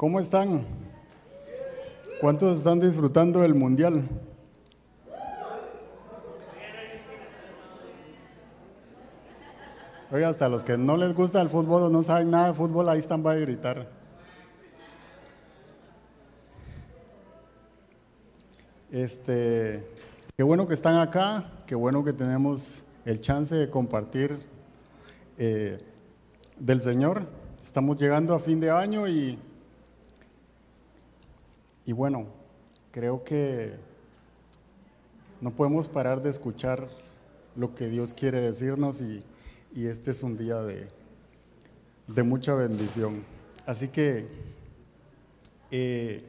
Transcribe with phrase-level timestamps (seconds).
[0.00, 0.64] ¿Cómo están?
[2.22, 4.08] ¿Cuántos están disfrutando del mundial?
[10.10, 12.88] Oiga, hasta los que no les gusta el fútbol o no saben nada de fútbol,
[12.88, 13.90] ahí están para gritar.
[18.90, 19.86] Este,
[20.34, 24.46] qué bueno que están acá, qué bueno que tenemos el chance de compartir
[25.36, 25.76] eh,
[26.58, 27.26] del Señor.
[27.62, 29.38] Estamos llegando a fin de año y,
[31.84, 32.26] y bueno,
[32.90, 33.74] creo que
[35.40, 36.88] no podemos parar de escuchar
[37.56, 39.24] lo que Dios quiere decirnos y,
[39.74, 40.88] este es un día de,
[42.08, 43.24] de mucha bendición.
[43.66, 44.26] Así que
[45.70, 46.24] eh,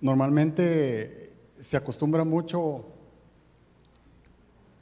[0.00, 2.86] normalmente se acostumbra mucho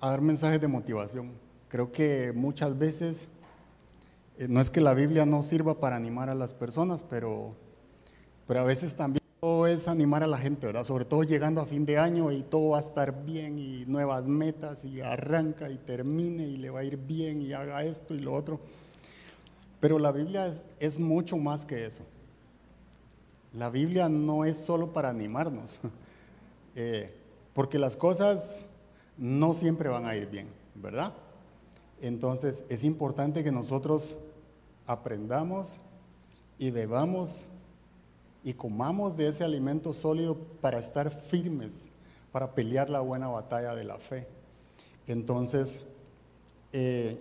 [0.01, 1.33] a dar mensajes de motivación.
[1.69, 3.29] Creo que muchas veces
[4.49, 7.51] no es que la Biblia no sirva para animar a las personas, pero,
[8.47, 9.19] pero a veces también
[9.69, 10.83] es animar a la gente, ¿verdad?
[10.83, 14.27] Sobre todo llegando a fin de año y todo va a estar bien y nuevas
[14.27, 18.21] metas y arranca y termine y le va a ir bien y haga esto y
[18.21, 18.59] lo otro.
[19.81, 22.03] Pero la Biblia es, mucho más que eso.
[23.53, 25.79] La Biblia no es solo para animarnos,
[26.75, 27.15] eh,
[27.55, 28.67] porque las cosas
[29.17, 31.15] no siempre van a ir bien, ¿verdad?
[32.01, 34.17] Entonces es importante que nosotros
[34.89, 35.81] aprendamos
[36.59, 37.47] y bebamos
[38.43, 41.87] y comamos de ese alimento sólido para estar firmes,
[42.33, 44.27] para pelear la buena batalla de la fe.
[45.07, 45.85] Entonces,
[46.73, 47.19] eh,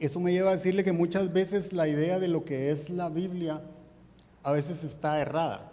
[0.00, 3.10] eso me lleva a decirle que muchas veces la idea de lo que es la
[3.10, 3.62] Biblia
[4.42, 5.70] a veces está errada.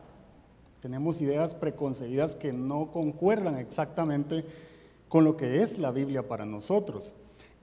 [0.82, 4.44] Tenemos ideas preconcebidas que no concuerdan exactamente
[5.08, 7.14] con lo que es la Biblia para nosotros.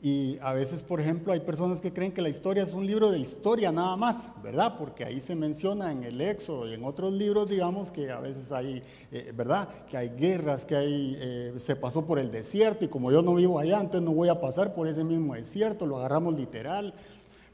[0.00, 3.10] Y a veces, por ejemplo, hay personas que creen que la historia es un libro
[3.10, 4.76] de historia nada más, ¿verdad?
[4.78, 8.52] Porque ahí se menciona en el Éxodo y en otros libros, digamos, que a veces
[8.52, 8.80] hay,
[9.10, 9.68] eh, ¿verdad?
[9.86, 13.34] Que hay guerras, que hay, eh, se pasó por el desierto y como yo no
[13.34, 16.94] vivo allá, entonces no voy a pasar por ese mismo desierto, lo agarramos literal.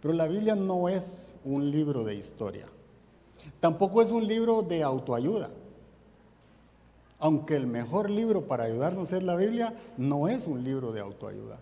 [0.02, 2.66] Pero la Biblia no es un libro de historia.
[3.58, 5.48] Tampoco es un libro de autoayuda.
[7.18, 11.58] Aunque el mejor libro para ayudarnos es la Biblia, no es un libro de autoayuda.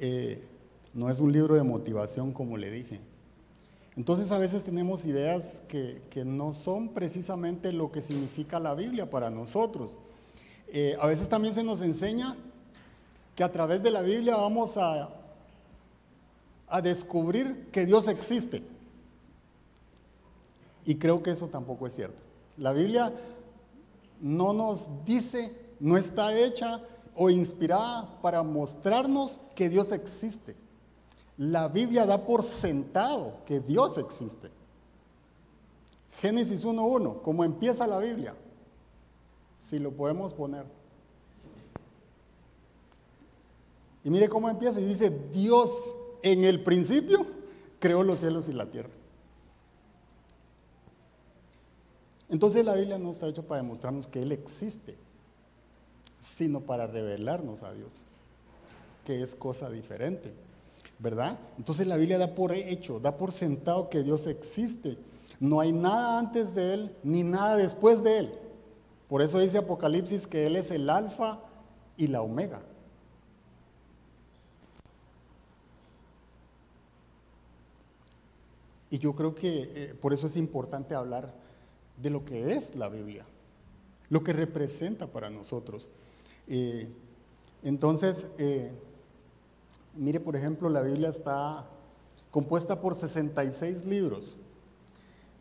[0.00, 0.42] Eh,
[0.94, 3.00] no es un libro de motivación como le dije.
[3.96, 9.28] Entonces a veces tenemos ideas que, no son precisamente lo que significa la Biblia para
[9.28, 9.94] nosotros.
[10.68, 12.34] Eh, a veces también se nos enseña
[13.36, 15.10] que a través de la Biblia vamos a,
[16.68, 18.62] a descubrir que Dios existe.
[20.86, 22.20] Y creo que eso tampoco es cierto.
[22.56, 23.12] La Biblia
[24.20, 26.80] no nos dice, no está hecha
[27.22, 30.56] o inspirada para mostrarnos que Dios existe.
[31.36, 34.48] La Biblia da por sentado que Dios existe.
[36.12, 38.34] Génesis 1.1, ¿cómo empieza la Biblia?
[39.58, 40.64] Si lo podemos poner.
[44.02, 45.92] Y mire cómo empieza y dice, Dios
[46.22, 47.26] en el principio
[47.80, 48.88] creó los cielos y la tierra.
[52.30, 54.96] Entonces la Biblia no está hecha para demostrarnos que Él existe
[56.20, 57.92] sino para revelarnos a Dios,
[59.04, 60.32] que es cosa diferente,
[60.98, 61.38] ¿verdad?
[61.58, 64.98] Entonces la Biblia da por hecho, da por sentado que Dios existe.
[65.40, 68.34] No hay nada antes de Él ni nada después de Él.
[69.08, 71.40] Por eso dice Apocalipsis que Él es el alfa
[71.96, 72.60] y la omega.
[78.90, 81.32] Y yo creo que eh, por eso es importante hablar
[81.96, 83.24] de lo que es la Biblia,
[84.08, 85.88] lo que representa para nosotros.
[86.52, 86.88] Eh,
[87.62, 88.72] entonces, eh,
[89.94, 91.64] mire, por ejemplo, la Biblia está
[92.32, 94.36] compuesta por 66 libros.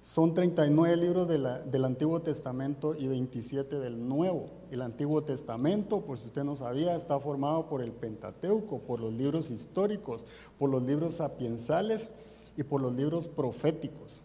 [0.02, 4.50] Son 39 libros del Antiguo Testamento y 27 del Nuevo.
[4.72, 9.12] El Antiguo Testamento, por si usted no sabía, está formado por el Pentateuco, por los
[9.12, 10.26] libros históricos,
[10.58, 12.12] por los libros sapiensales
[12.56, 14.22] y por los libros proféticos.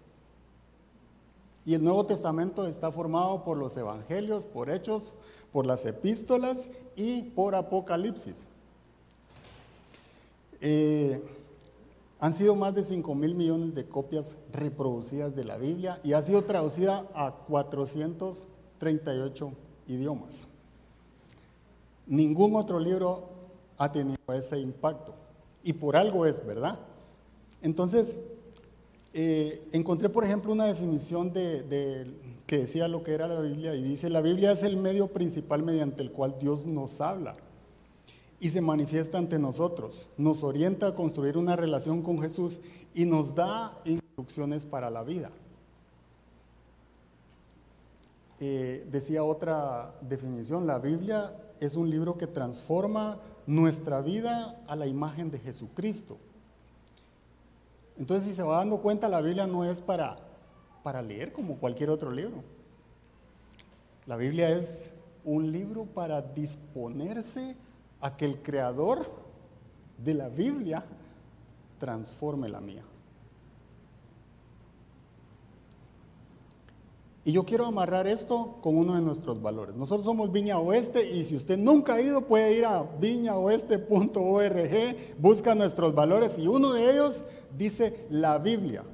[1.66, 5.14] Y el Nuevo Testamento está formado por los Evangelios, por Hechos,
[5.54, 8.46] por las epístolas y por Apocalipsis.
[10.60, 11.22] Eh,
[12.18, 16.22] han sido más de 5 mil millones de copias reproducidas de la Biblia y ha
[16.22, 19.52] sido traducida a 438
[19.86, 20.40] idiomas.
[22.08, 23.28] Ningún otro libro
[23.78, 25.14] ha tenido ese impacto
[25.62, 26.80] y por algo es, ¿verdad?
[27.62, 28.16] Entonces,
[29.12, 32.12] eh, encontré, por ejemplo, una definición de,
[32.46, 35.62] que decía lo que era la Biblia y dice, la Biblia es el medio principal
[35.62, 37.36] mediante el cual Dios nos habla.
[38.40, 40.06] y se manifiesta ante nosotros.
[40.18, 42.60] Nos orienta a construir una relación con Jesús
[42.94, 45.30] y nos da instrucciones para la vida.
[48.40, 54.86] Eh, decía otra definición, la Biblia es un libro que transforma nuestra vida a la
[54.86, 56.18] imagen de Jesucristo.
[57.96, 60.18] Entonces, si se va dando cuenta, la Biblia no es para,
[60.84, 62.44] para leer como cualquier otro libro.
[64.06, 64.92] La Biblia es
[65.24, 67.56] un libro para disponerse
[68.02, 69.06] a que el creador
[69.96, 70.84] de la Biblia
[71.78, 72.82] transforme la mía.
[77.24, 79.74] Y yo quiero amarrar esto con uno de nuestros valores.
[79.74, 85.54] Nosotros somos Viña Oeste y si usted nunca ha ido puede ir a viñaoeste.org, busca
[85.54, 87.22] nuestros valores y uno de ellos
[87.56, 88.84] dice la Biblia.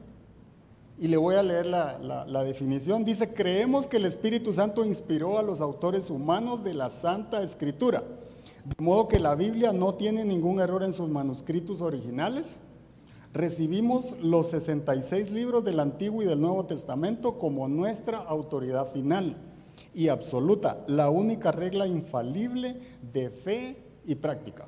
[1.01, 3.05] Y le voy a leer la, la, definición.
[3.05, 8.05] Dice, creemos que el Espíritu Santo inspiró a los autores humanos de la Santa Escritura.
[8.65, 12.59] De modo que la Biblia no tiene ningún error en sus manuscritos originales
[13.33, 19.37] Recibimos los 66 libros del Antiguo y del Nuevo Testamento como nuestra autoridad final
[19.95, 22.77] y absoluta, la única regla infalible
[23.13, 24.67] de fe y práctica.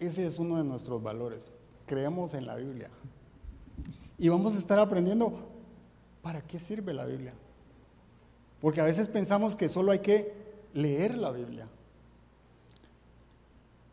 [0.00, 1.52] Ese es uno de nuestros valores.
[1.88, 2.90] Creemos en la Biblia.
[4.16, 5.32] Y vamos a estar aprendiendo
[6.22, 7.32] para qué sirve la Biblia.
[8.60, 10.32] Porque a veces pensamos que solo hay que
[10.74, 11.66] leer la Biblia.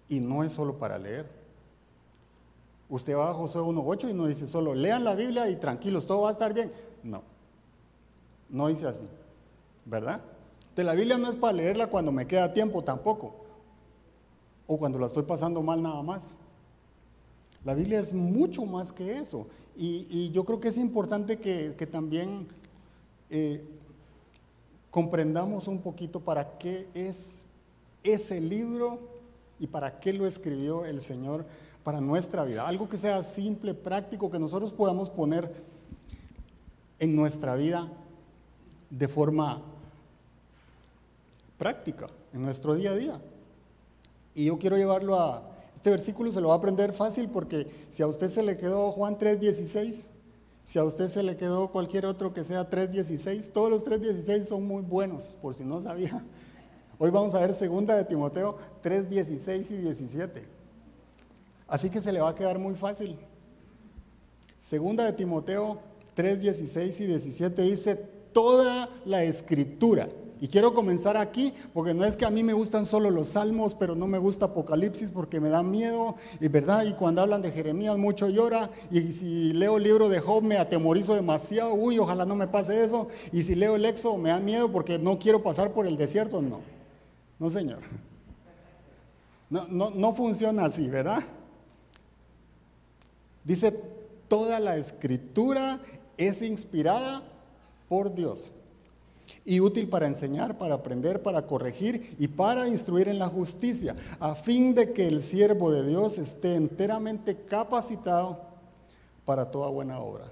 [0.10, 1.28] Y no es solo para leer.
[2.90, 6.22] Usted va a Josué 1.8 y no dice solo lean la Biblia y tranquilos, todo
[6.22, 6.72] va a estar bien.
[7.02, 7.24] No,
[8.50, 9.08] no dice así,
[9.86, 10.22] ¿verdad?
[10.76, 13.36] De la Biblia no es para leerla cuando me queda tiempo tampoco,
[14.68, 16.36] o cuando la estoy pasando mal nada más.
[17.66, 19.48] La Biblia es mucho más que eso.
[19.76, 22.48] Y, yo creo que es importante que, también
[23.30, 23.62] eh,
[24.92, 27.42] comprendamos un poquito para qué es
[28.04, 29.00] ese libro
[29.60, 31.46] y para qué lo escribió el Señor
[31.84, 32.68] para nuestra vida.
[32.68, 35.52] Algo que sea simple, práctico, que nosotros podamos poner
[37.00, 37.92] en nuestra vida
[38.92, 39.62] de forma
[41.58, 43.22] práctica, en nuestro día a día.
[44.36, 45.55] Y yo quiero llevarlo a...
[45.86, 48.92] Este versículo se lo va a aprender fácil porque si a usted se le quedó
[48.92, 50.06] Juan 3.16,
[50.64, 54.66] si a usted se le quedó cualquier otro que sea 3.16, todos los 3.16 son
[54.66, 56.26] muy buenos, por si no sabía.
[56.98, 60.44] Hoy vamos a ver segunda de Timoteo 3, 16 y 17.
[61.68, 63.20] Así que se le va a quedar muy fácil.
[64.58, 65.78] Segunda de Timoteo
[66.16, 67.96] 3, 16 y 17 dice
[68.34, 70.10] toda la escritura.
[70.42, 73.74] Y quiero comenzar aquí porque no es que a mí me gustan solo los salmos,
[73.74, 77.52] pero no me gusta Apocalipsis porque me da miedo, y verdad, y cuando hablan de
[77.52, 82.26] Jeremías mucho llora, y si leo el libro de Job me atemorizo demasiado, uy, ojalá
[82.26, 85.42] no me pase eso, y si leo el Éxodo me da miedo porque no quiero
[85.42, 86.60] pasar por el desierto, no.
[87.40, 87.80] No, señor.
[89.50, 91.24] No, no, no funciona así, ¿verdad?
[93.44, 93.72] Dice,
[94.28, 95.80] toda la escritura
[96.18, 97.24] es inspirada
[97.88, 98.50] por Dios
[99.44, 104.36] y útil para enseñar, para aprender, para corregir y para instruir en la justicia, a
[104.36, 108.40] fin de que el siervo de Dios esté enteramente capacitado
[109.26, 110.32] para toda buena obra.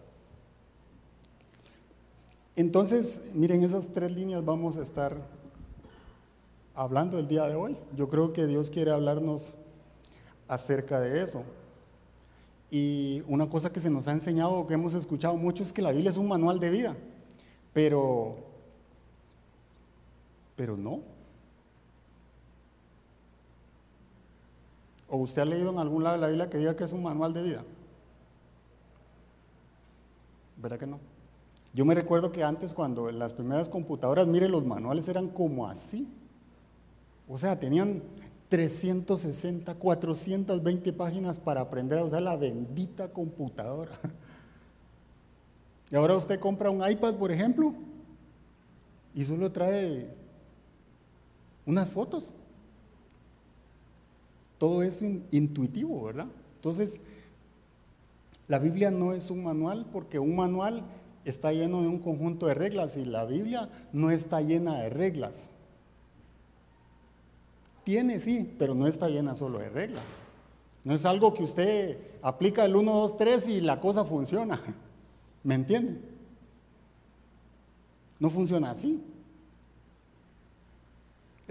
[2.55, 5.17] Entonces, miren, esas tres líneas vamos a estar
[6.75, 7.77] hablando el día de hoy.
[7.95, 9.55] Yo creo que Dios quiere hablarnos
[10.47, 11.43] acerca de eso.
[12.69, 15.91] Y una cosa que se nos ha enseñado, que hemos escuchado mucho, es que la
[15.91, 16.95] Biblia es un manual de vida.
[17.73, 18.52] Pero,
[20.55, 21.01] pero no.
[25.09, 27.03] ¿O usted ha leído en algún lado de la Biblia que diga que es un
[27.03, 27.63] manual de vida?
[30.57, 30.99] ¿Verdad que no?
[31.73, 36.07] Yo me recuerdo que antes cuando las primeras computadoras, mire, los manuales eran como así.
[37.27, 38.01] O sea, tenían
[38.49, 43.99] 360, 420 páginas para aprender a usar la bendita computadora.
[45.91, 47.71] Y ahora usted compra un iPad, por ejemplo,
[49.13, 50.09] y solo trae
[51.65, 52.25] unas fotos.
[54.57, 55.01] Todo es
[55.31, 56.27] intuitivo, ¿verdad?
[56.55, 56.99] Entonces,
[58.47, 60.83] la Biblia no es un manual porque un manual
[61.25, 65.49] está lleno de un conjunto de reglas y la Biblia no está llena de reglas.
[67.83, 70.03] Tiene, sí, pero no está llena solo de reglas.
[70.83, 74.61] No es algo que usted aplica el 1, 2, 3 y la cosa funciona.
[75.43, 75.99] ¿Me entiende?
[78.19, 79.01] No funciona así.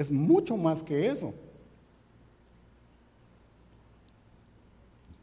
[0.02, 1.32] Es mucho más que eso.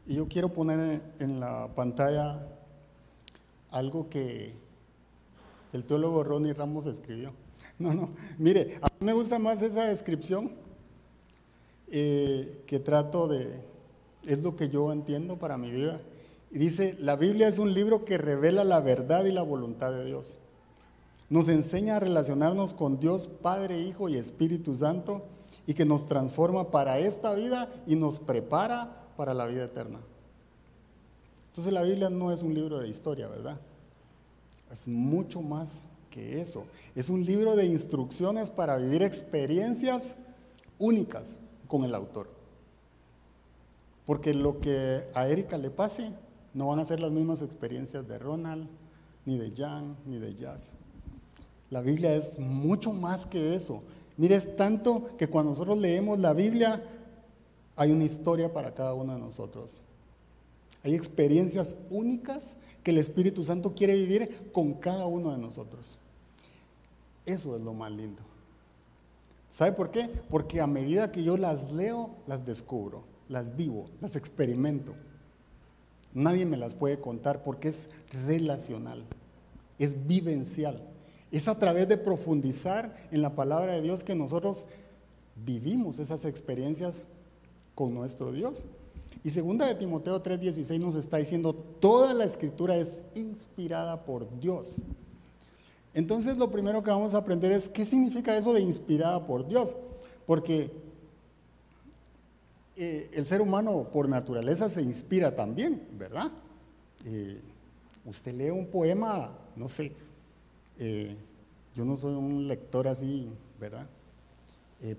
[0.06, 2.48] Y yo quiero poner en la pantalla
[3.70, 4.54] algo que
[5.74, 7.32] el teólogo Ronnie Ramos escribió.
[7.78, 8.10] No, no.
[8.38, 10.52] Mire, a mí me gusta más esa descripción
[11.90, 13.60] eh, que trato de,
[14.26, 16.00] es lo que yo entiendo para mi vida.
[16.50, 20.06] Y dice, la Biblia es un libro que revela la verdad y la voluntad de
[20.06, 20.36] Dios.
[21.30, 25.22] Nos enseña a relacionarnos con Dios Padre, Hijo y Espíritu Santo
[25.64, 30.00] y que nos transforma para esta vida y nos prepara para la vida eterna.
[31.50, 33.60] Entonces la Biblia no es un libro de historia, ¿verdad?
[34.72, 36.66] Es mucho más que eso.
[36.96, 40.16] Es un libro de instrucciones para vivir experiencias
[40.80, 41.36] únicas
[41.68, 42.28] con el autor.
[44.04, 46.12] Porque lo que a Erika le pase
[46.54, 48.68] no van a ser las mismas experiencias de Ronald,
[49.24, 50.72] ni de Jan, ni de Jazz.
[51.70, 53.82] La Biblia es mucho más que eso.
[54.16, 56.82] Mire, es tanto que cuando nosotros leemos la Biblia,
[57.76, 59.76] hay una historia para cada uno de nosotros.
[60.82, 65.96] Hay experiencias únicas que el Espíritu Santo quiere vivir con cada uno de nosotros.
[67.24, 68.22] Eso es lo más lindo.
[69.50, 70.08] ¿Sabe por qué?
[70.28, 74.94] Porque a medida que yo las leo, las descubro, las vivo, las experimento.
[76.14, 77.88] Nadie me las puede contar porque es
[78.26, 79.04] relacional,
[79.78, 80.82] es vivencial.
[81.30, 84.64] Es a través de profundizar en la palabra de Dios que nosotros
[85.44, 87.04] vivimos esas experiencias
[87.74, 88.64] con nuestro Dios.
[89.22, 94.76] Y segunda de Timoteo 3:16 nos está diciendo, toda la escritura es inspirada por Dios.
[95.92, 99.76] Entonces lo primero que vamos a aprender es qué significa eso de inspirada por Dios.
[100.26, 100.70] Porque
[102.76, 106.30] eh, el ser humano por naturaleza se inspira también, ¿verdad?
[107.04, 107.40] Eh,
[108.06, 109.92] usted lee un poema, no sé,
[110.80, 111.16] eh,
[111.76, 113.28] yo no soy un lector así,
[113.60, 113.86] ¿verdad?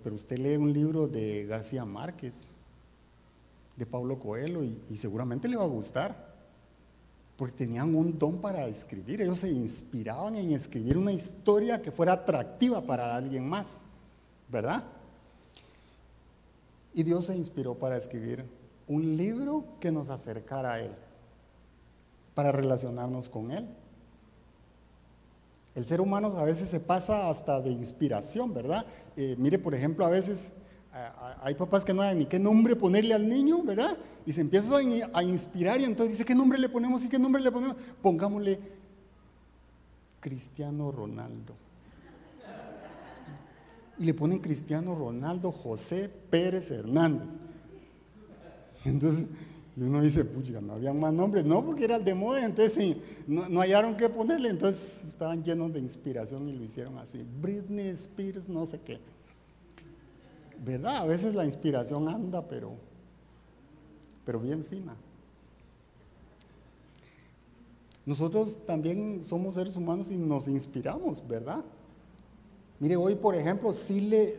[0.04, 2.36] pero usted lee un libro de García Márquez,
[3.76, 6.32] de Pablo Coelho, y seguramente le va a gustar
[7.42, 9.20] porque tenían un don para escribir.
[9.20, 13.80] Ellos se inspiraban en escribir una historia que fuera atractiva para alguien más,
[14.48, 14.84] ¿verdad?
[16.94, 18.46] Y Dios se inspiró para escribir
[18.88, 20.92] un libro que nos acercara a Él,
[22.36, 23.68] para relacionarnos con Él.
[25.74, 28.86] El ser humano a veces se pasa hasta de inspiración, ¿verdad?
[29.16, 30.52] Eh, mire, por ejemplo, a veces
[31.42, 33.98] hay papás que no saben ni qué nombre ponerle al niño, ¿verdad?
[34.26, 34.76] Y se empieza
[35.14, 37.78] a inspirar y entonces dice, ¿qué nombre le ponemos y qué nombre le ponemos?
[38.02, 38.60] Pongámosle
[40.20, 41.56] Cristiano Ronaldo.
[43.98, 47.30] Y le ponen Cristiano Ronaldo José Pérez Hernández.
[48.84, 49.28] Entonces,
[49.78, 51.46] uno dice, pucha, no había más nombres.
[51.46, 52.98] No, porque era el de moda, entonces
[53.28, 57.26] no, no hallaron qué ponerle, entonces estaban llenos de inspiración y lo hicieron así.
[57.42, 59.00] Britney Spears, no sé qué.
[60.64, 60.98] ¿verdad?
[60.98, 62.74] A veces la inspiración anda, pero,
[64.26, 64.96] pero bien fina.
[68.06, 71.64] Nosotros también somos seres humanos y nos inspiramos, ¿verdad?
[72.80, 74.36] Mire, hoy por ejemplo, sí le,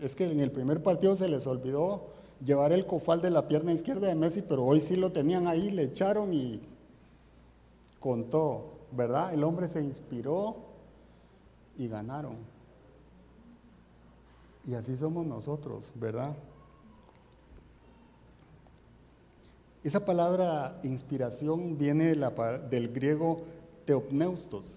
[0.00, 2.13] es que en el primer partido se les olvidó
[2.44, 5.70] llevar el cofal de la pierna izquierda de Messi, pero hoy sí lo tenían ahí,
[5.70, 6.60] le echaron y
[8.00, 9.32] contó, ¿verdad?
[9.32, 10.56] El hombre se inspiró
[11.78, 12.36] y ganaron.
[14.66, 16.34] Y así somos nosotros, ¿verdad?
[19.82, 23.42] Esa palabra inspiración viene del griego
[23.84, 24.76] teopneustos.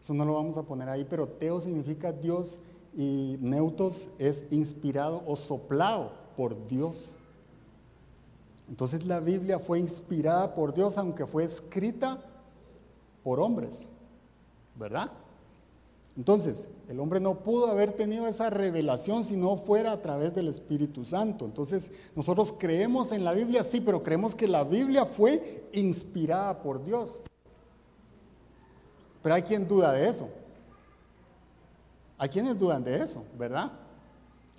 [0.00, 2.58] Eso no lo vamos a poner ahí, pero teo significa Dios
[2.94, 7.12] y neutos es inspirado o soplado por Dios.
[8.68, 12.18] Entonces la Biblia fue inspirada por Dios, aunque fue escrita
[13.22, 13.86] por hombres,
[14.76, 15.10] ¿verdad?
[16.16, 20.48] Entonces, el hombre no pudo haber tenido esa revelación si no fuera a través del
[20.48, 21.46] Espíritu Santo.
[21.46, 26.84] Entonces, nosotros creemos en la Biblia, sí, pero creemos que la Biblia fue inspirada por
[26.84, 27.18] Dios.
[29.22, 30.28] Pero hay quien duda de eso.
[32.18, 33.72] Hay quienes dudan de eso, ¿verdad?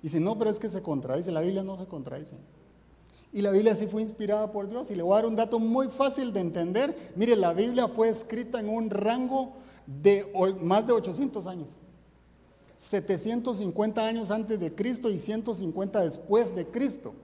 [0.04, 1.32] Y si no, pero es que se contradice.
[1.32, 2.36] La Biblia no se contradice.
[3.32, 4.90] Y la Biblia sí fue inspirada por Dios.
[4.90, 7.12] Y le voy a dar un dato muy fácil de entender.
[7.16, 9.54] Mire, la Biblia fue escrita en un rango
[9.86, 10.30] de
[10.60, 11.70] más de 800 años.
[12.76, 17.14] 750 años antes de Cristo y 150 después de Cristo.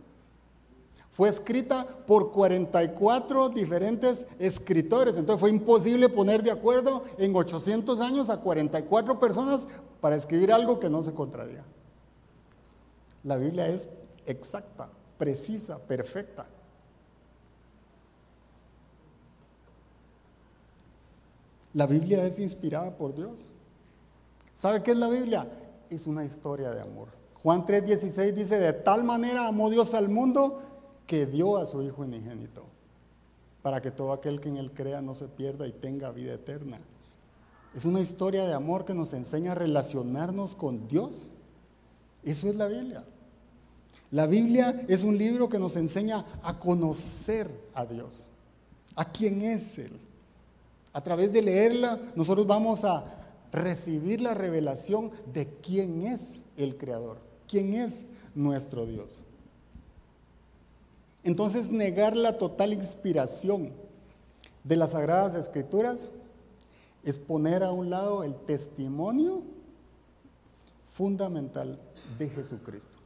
[1.12, 8.30] Fue escrita por 44 diferentes escritores, entonces fue imposible poner de acuerdo en 800 años
[8.30, 9.68] a 44 personas
[10.00, 11.62] para escribir algo que no se contradiga.
[13.24, 13.88] La Biblia es
[14.26, 16.46] exacta, precisa, perfecta.
[21.72, 23.50] La Biblia es inspirada por Dios.
[24.52, 25.48] ¿Sabe qué es la Biblia?
[25.88, 27.08] Es una historia de amor.
[27.42, 30.62] Juan 3:16 dice, de tal manera amó Dios al mundo
[31.06, 32.64] que dio a su Hijo unigénito,
[33.62, 36.78] para que todo aquel que en él crea no se pierda y tenga vida eterna.
[37.74, 41.28] Es una historia de amor que nos enseña a relacionarnos con Dios.
[42.24, 43.04] Eso es la Biblia.
[44.10, 48.26] La Biblia es un libro que nos enseña a conocer a Dios,
[48.96, 49.92] a quién es Él.
[50.92, 53.04] A través de leerla, nosotros vamos a
[53.52, 59.20] recibir la revelación de quién es el Creador, quién es nuestro Dios.
[61.22, 63.72] Entonces, negar la total inspiración
[64.64, 66.10] de las Sagradas Escrituras
[67.04, 69.42] es poner a un lado el testimonio
[70.92, 71.78] fundamental
[72.18, 72.96] de Jesucristo.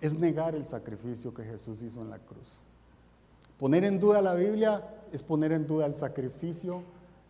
[0.00, 2.60] Es negar el sacrificio que Jesús hizo en la cruz.
[3.58, 6.82] Poner en duda la Biblia es poner en duda el sacrificio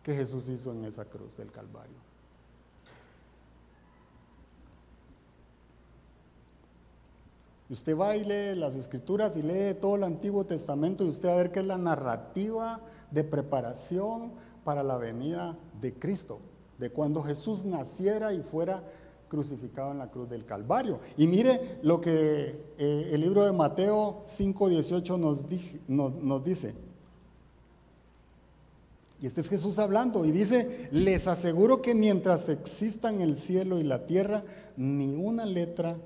[0.03, 2.09] que Jesús hizo en esa cruz del Calvario.
[7.69, 11.33] Usted va y lee las escrituras y lee todo el Antiguo Testamento y usted va
[11.33, 12.81] a ver que es la narrativa
[13.11, 14.31] de preparación
[14.63, 16.39] para la venida de Cristo,
[16.79, 18.83] de cuando Jesús naciera y fuera
[19.29, 20.99] crucificado en la cruz del Calvario.
[21.17, 25.17] Y mire lo que eh, el libro de Mateo 5:18
[25.87, 26.73] nos, nos dice.
[29.21, 33.83] Y este es Jesús hablando y dice, les aseguro que mientras existan el cielo y
[33.83, 34.43] la tierra,
[34.77, 35.97] ni una letra,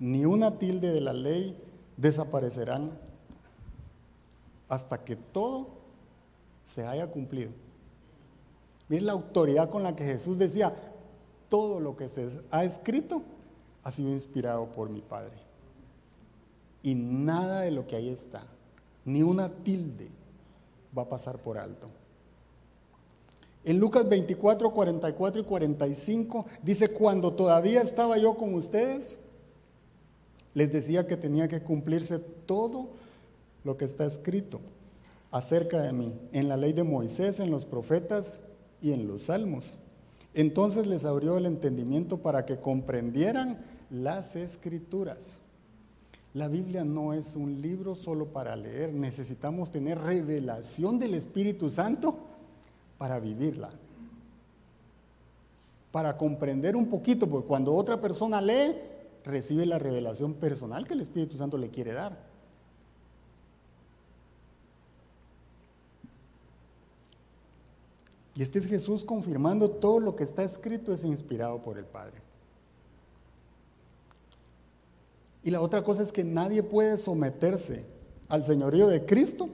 [0.00, 1.56] ni una tilde de la ley
[1.96, 2.90] desaparecerán
[4.68, 5.68] hasta que todo
[6.64, 7.50] se haya cumplido.
[8.88, 10.74] Miren la autoridad con la que Jesús decía,
[11.48, 13.22] todo lo que se ha escrito
[13.82, 15.36] ha sido inspirado por mi Padre.
[16.82, 18.44] Y nada de lo que ahí está,
[19.04, 20.08] ni una tilde,
[20.96, 21.86] va a pasar por alto.
[23.64, 29.18] En Lucas 24, 44 y 45 dice, cuando todavía estaba yo con ustedes,
[30.54, 32.88] les decía que tenía que cumplirse todo
[33.64, 34.60] lo que está escrito
[35.30, 38.38] acerca de mí, en la ley de Moisés, en los profetas
[38.80, 39.72] y en los salmos.
[40.34, 43.58] Entonces les abrió el entendimiento para que comprendieran
[43.90, 45.38] las escrituras.
[46.34, 52.18] La Biblia no es un libro solo para leer, necesitamos tener revelación del Espíritu Santo
[52.98, 53.70] para vivirla,
[55.90, 58.76] para comprender un poquito, porque cuando otra persona lee,
[59.24, 62.27] recibe la revelación personal que el Espíritu Santo le quiere dar.
[68.38, 72.22] Y este es Jesús confirmando todo lo que está escrito es inspirado por el Padre.
[75.42, 77.84] Y la otra cosa es que nadie puede someterse
[78.28, 79.48] al señorío de Cristo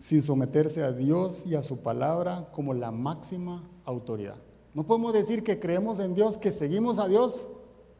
[0.00, 4.38] sin someterse a Dios y a su palabra como la máxima autoridad.
[4.74, 7.46] No podemos decir que creemos en Dios, que seguimos a Dios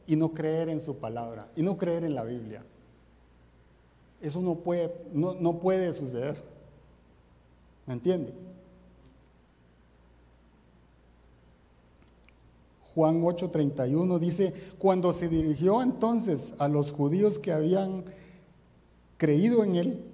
[0.08, 2.64] y no creer en su palabra y no creer en la Biblia.
[4.20, 6.42] Eso no puede, no, no puede suceder.
[7.86, 8.49] ¿Me entiende?
[12.94, 18.04] Juan 8:31 dice, cuando se dirigió entonces a los judíos que habían
[19.16, 20.04] creído en él,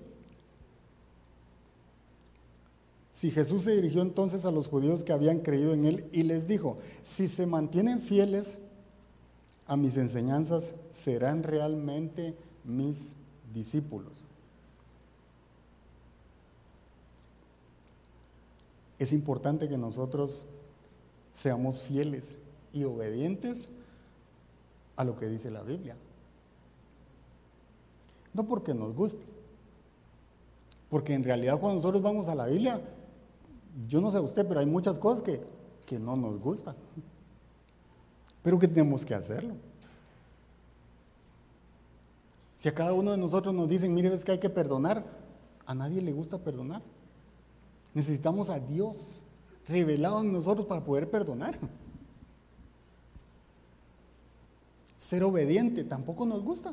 [3.13, 6.47] si Jesús se dirigió entonces a los judíos que habían creído en él y les
[6.47, 8.59] dijo, si se mantienen fieles
[9.67, 13.13] a mis enseñanzas, serán realmente mis
[13.55, 14.19] discípulos.
[18.99, 20.43] Es importante que nosotros
[21.33, 22.37] seamos fieles
[22.77, 23.69] y obedientes
[24.97, 25.97] a lo que dice la Biblia.
[28.35, 29.25] No porque nos guste,
[30.91, 32.81] porque en realidad cuando nosotros vamos a la Biblia,
[33.89, 35.41] yo no sé usted, pero hay muchas cosas que,
[35.87, 36.77] que no nos gustan,
[38.43, 39.55] pero que tenemos que hacerlo.
[42.57, 45.05] Si a cada uno de nosotros nos dicen, mire, es que hay que perdonar,
[45.67, 46.83] a nadie le gusta perdonar.
[47.95, 49.23] Necesitamos a Dios
[49.67, 51.59] revelado en nosotros para poder perdonar.
[54.99, 56.73] Ser obediente tampoco nos gusta.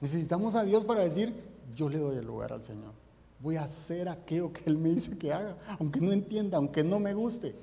[0.00, 1.34] Necesitamos a Dios para decir,
[1.74, 2.92] yo le doy el lugar al Señor.
[3.40, 6.98] Voy a hacer aquello que Él me dice que haga, aunque no entienda, aunque no
[6.98, 7.54] me guste,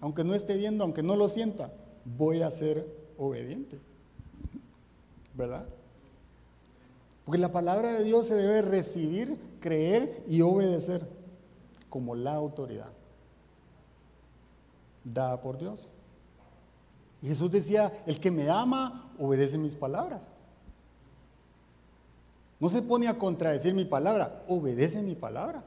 [0.00, 1.72] aunque no esté viendo, aunque no lo sienta,
[2.04, 2.86] voy a ser
[3.18, 3.78] obediente.
[5.34, 5.66] ¿Verdad?
[7.24, 11.08] Porque la palabra de Dios se debe recibir, creer y obedecer
[11.88, 12.90] como la autoridad
[15.04, 15.86] dada por Dios.
[17.22, 20.30] Y Jesús decía, el que me ama, obedece mis palabras.
[22.58, 25.64] No se pone a contradecir mi palabra, obedece mi palabra.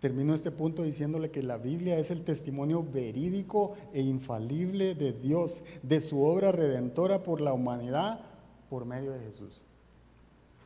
[0.00, 5.62] Termino este punto diciéndole que la Biblia es el testimonio verídico e infalible de Dios,
[5.84, 8.20] de su obra redentora por la humanidad
[8.68, 9.62] por medio de Jesús.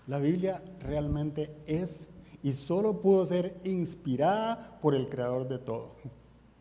[0.07, 2.07] La Biblia realmente es
[2.43, 5.97] y solo pudo ser inspirada por el creador de todo,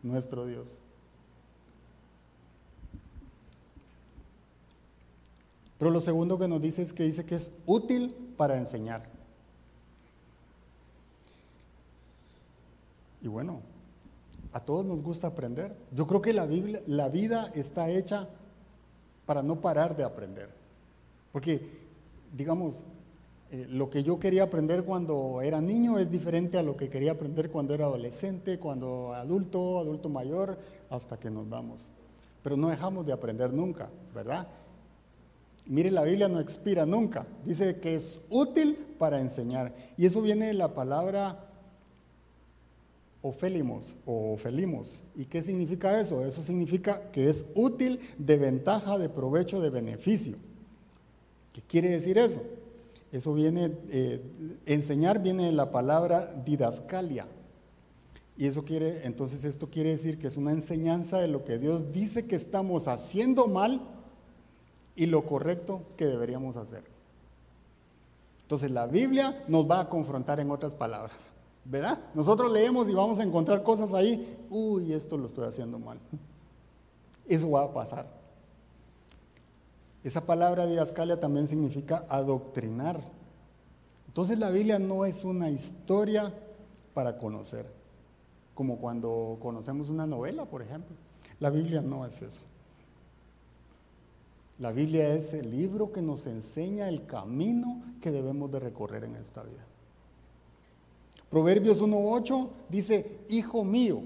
[0.06, 0.78] nuestro Dios.
[5.78, 9.04] Pero lo segundo que nos dice es que dice que es útil para enseñar.
[13.20, 13.60] Y bueno,
[14.52, 15.76] a todos nos gusta aprender.
[15.92, 18.28] Yo creo que la, Biblia, la vida está hecha
[19.26, 20.48] para no parar de aprender.
[21.32, 21.68] Porque,
[22.34, 22.84] digamos,
[23.50, 27.12] eh, lo que yo quería aprender cuando era niño es diferente a lo que quería
[27.12, 30.58] aprender cuando era adolescente, cuando adulto, adulto mayor,
[30.90, 31.86] hasta que nos vamos.
[32.42, 34.48] Pero no dejamos de aprender nunca, ¿verdad?
[35.66, 37.26] Mire, la Biblia no expira nunca.
[37.44, 39.74] Dice que es útil para enseñar.
[39.96, 41.46] Y eso viene de la palabra
[43.22, 45.00] ofélimos o ofelimos.
[45.16, 46.24] ¿Y qué significa eso?
[46.24, 50.36] Eso significa que es útil, de ventaja, de provecho, de beneficio.
[51.52, 52.40] ¿Qué quiere decir eso?
[53.16, 54.20] Eso viene, eh,
[54.66, 57.26] enseñar viene de la palabra didascalia.
[58.36, 61.92] Y eso quiere, entonces esto quiere decir que es una enseñanza de lo que Dios
[61.92, 63.80] dice que estamos haciendo mal
[64.94, 66.84] y lo correcto que deberíamos hacer.
[68.42, 71.16] Entonces la Biblia nos va a confrontar en otras palabras,
[71.64, 71.98] ¿verdad?
[72.14, 75.98] Nosotros leemos y vamos a encontrar cosas ahí, uy, esto lo estoy haciendo mal.
[77.26, 78.15] Eso va a pasar.
[80.06, 83.00] Esa palabra diascalia también significa adoctrinar.
[84.06, 86.32] Entonces la Biblia no es una historia
[86.94, 87.66] para conocer,
[88.54, 90.94] como cuando conocemos una novela, por ejemplo.
[91.40, 92.42] La Biblia no es eso.
[94.60, 99.16] La Biblia es el libro que nos enseña el camino que debemos de recorrer en
[99.16, 99.66] esta vida.
[101.28, 104.02] Proverbios 1.8 dice, Hijo mío,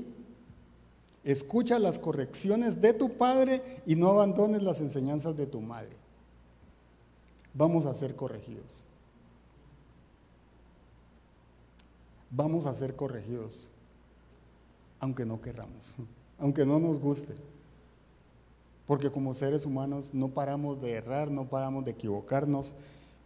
[1.24, 5.96] escucha las correcciones de tu padre y no abandones las enseñanzas de tu madre.
[7.52, 8.84] Vamos a ser corregidos.
[12.30, 13.66] Vamos a ser corregidos,
[15.00, 15.94] aunque no querramos,
[16.38, 17.34] aunque no nos guste.
[18.86, 22.74] Porque como seres humanos no paramos de errar, no paramos de equivocarnos,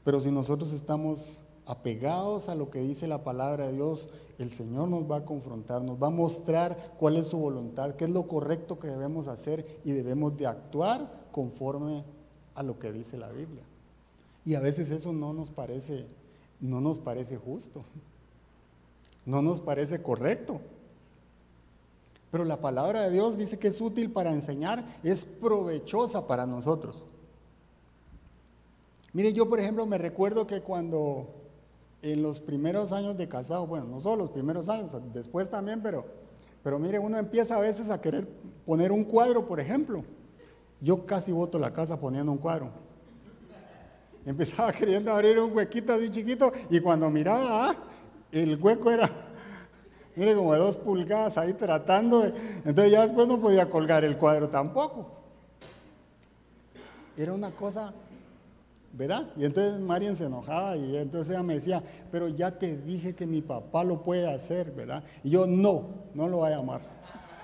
[0.04, 4.88] pero si nosotros estamos apegados a lo que dice la palabra de Dios, el Señor
[4.88, 8.26] nos va a confrontar, nos va a mostrar cuál es su voluntad, qué es lo
[8.26, 12.04] correcto que debemos hacer y debemos de actuar conforme
[12.54, 13.62] a lo que dice la Biblia.
[14.44, 16.06] Y a veces eso no nos parece
[16.60, 17.84] no nos parece justo.
[19.26, 20.60] No nos parece correcto.
[22.30, 27.04] Pero la palabra de Dios dice que es útil para enseñar, es provechosa para nosotros.
[29.12, 31.28] Mire, yo por ejemplo me recuerdo que cuando
[32.04, 36.04] en los primeros años de casado, bueno, no solo los primeros años, después también, pero,
[36.62, 38.28] pero mire, uno empieza a veces a querer
[38.66, 40.04] poner un cuadro, por ejemplo.
[40.80, 42.70] Yo casi voto la casa poniendo un cuadro.
[44.26, 47.76] Empezaba queriendo abrir un huequito así chiquito y cuando miraba, ah,
[48.30, 49.10] el hueco era
[50.16, 52.34] mire como de dos pulgadas ahí tratando de...
[52.66, 55.10] Entonces ya después no podía colgar el cuadro tampoco.
[57.16, 57.94] Era una cosa,
[58.96, 59.28] ¿verdad?
[59.36, 63.26] Y entonces Marian se enojaba y entonces ella me decía, pero ya te dije que
[63.26, 65.02] mi papá lo puede hacer, ¿verdad?
[65.22, 66.80] Y yo no, no lo voy a llamar.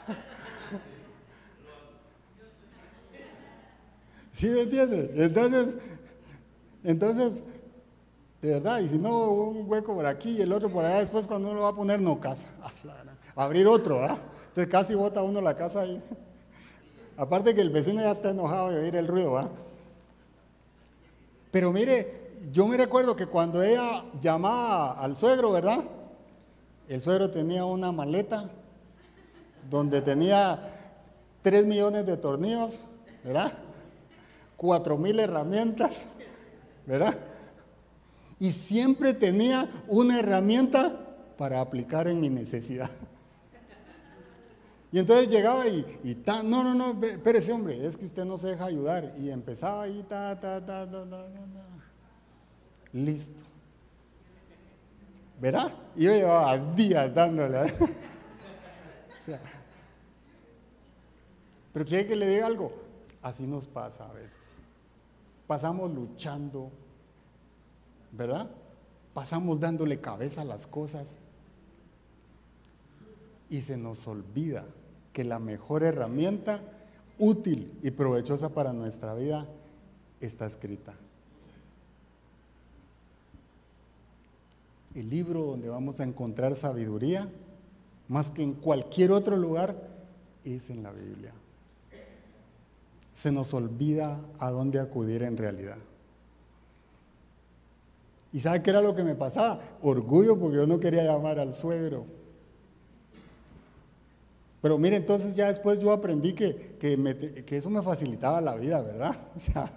[4.33, 5.11] ¿Sí me entiendes?
[5.15, 5.77] Entonces,
[6.85, 7.43] entonces
[8.41, 11.27] de verdad, y si no, un hueco por aquí y el otro por allá, después
[11.27, 12.47] cuando uno lo va a poner, no casa.
[13.37, 14.19] Ah, abrir otro, ¿verdad?
[14.49, 16.03] Entonces casi bota uno la casa ahí.
[17.17, 19.51] Aparte que el vecino ya está enojado de oír el ruido, ¿verdad?
[21.51, 25.85] Pero mire, yo me recuerdo que cuando ella llamaba al suegro, ¿verdad?
[26.89, 28.51] El suegro tenía una maleta
[29.69, 30.59] donde tenía
[31.43, 32.81] 3 millones de tornillos,
[33.25, 33.53] ¿verdad?
[34.57, 36.05] Cuatro mil herramientas,
[36.87, 37.17] ¿verdad?
[38.41, 40.99] y siempre tenía una herramienta
[41.37, 42.91] para aplicar en mi necesidad.
[44.93, 48.49] Y entonces llegaba y, y no, no, no, espérese hombre, es que usted no se
[48.49, 49.15] deja ayudar.
[49.21, 51.27] Y empezaba ahí, ta, ta, ta, ta, ta,
[52.93, 53.45] Listo.
[55.41, 55.73] ¿Verá?
[55.95, 57.73] Y yo llevaba días dándole.
[59.25, 59.41] sea,
[61.73, 62.73] pero quiere que le diga algo.
[63.23, 64.37] Así nos pasa a veces.
[65.47, 66.71] Pasamos luchando,
[68.11, 68.51] ¿verdad?
[69.15, 71.17] Pasamos dándole cabeza a las cosas
[73.49, 74.65] y se nos olvida
[75.21, 76.63] que la mejor herramienta
[77.19, 79.47] útil y provechosa para nuestra vida
[80.19, 80.95] está escrita.
[84.95, 87.29] El libro donde vamos a encontrar sabiduría,
[88.09, 89.77] más que en cualquier otro lugar,
[90.43, 91.35] es en la Biblia.
[93.13, 95.77] Se nos olvida a dónde acudir en realidad.
[98.33, 99.61] ¿Y sabe qué era lo que me pasaba?
[99.83, 102.07] Orgullo porque yo no quería llamar al suegro.
[104.61, 109.17] Pero mire, entonces ya después yo aprendí que, que, eso me facilitaba la vida, ¿verdad?
[109.37, 109.73] O sea,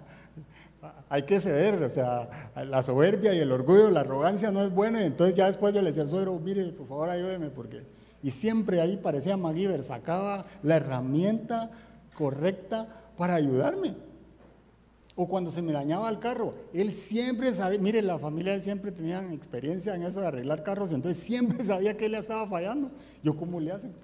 [1.08, 5.00] hay que ceder, o sea, la soberbia y el orgullo, la arrogancia no es buena.
[5.02, 7.82] Y entonces ya después yo le decía al suegro, mire, por favor ayúdeme, porque...
[8.22, 11.70] Y siempre ahí parecía MacGyver, sacaba la herramienta
[12.14, 13.94] correcta para ayudarme.
[15.16, 18.90] O cuando se me dañaba el carro, él siempre sabía, mire, la familia él siempre
[18.90, 22.90] tenían experiencia en eso de arreglar carros, entonces siempre sabía que él estaba fallando.
[23.22, 23.94] Yo, ¿cómo le hacen?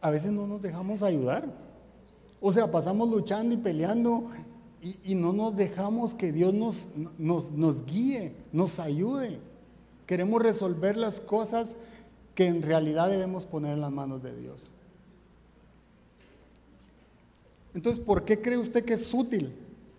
[0.00, 1.46] A veces no nos dejamos ayudar.
[2.40, 4.30] O sea, pasamos luchando y peleando
[5.04, 9.40] y, no nos dejamos que Dios nos, nos, nos guíe, nos ayude.
[10.06, 11.76] Queremos resolver las cosas
[12.34, 14.68] que en realidad debemos poner en las manos de Dios.
[17.74, 19.54] Entonces, ¿por qué cree usted que es útil?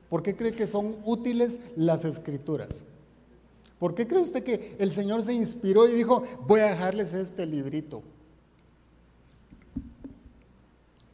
[0.09, 2.83] ¿Por qué cree que son útiles las escrituras?
[3.77, 7.45] ¿Por qué cree usted que el Señor se inspiró y dijo, voy a dejarles este
[7.45, 8.01] librito?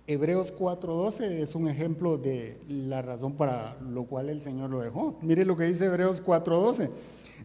[0.07, 5.17] Hebreos 4:12 es un ejemplo de la razón para lo cual el Señor lo dejó.
[5.21, 6.89] Mire lo que dice Hebreos 4:12.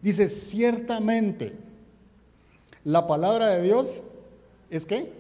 [0.03, 1.53] Dice, ciertamente,
[2.85, 4.01] la palabra de Dios
[4.71, 5.13] es que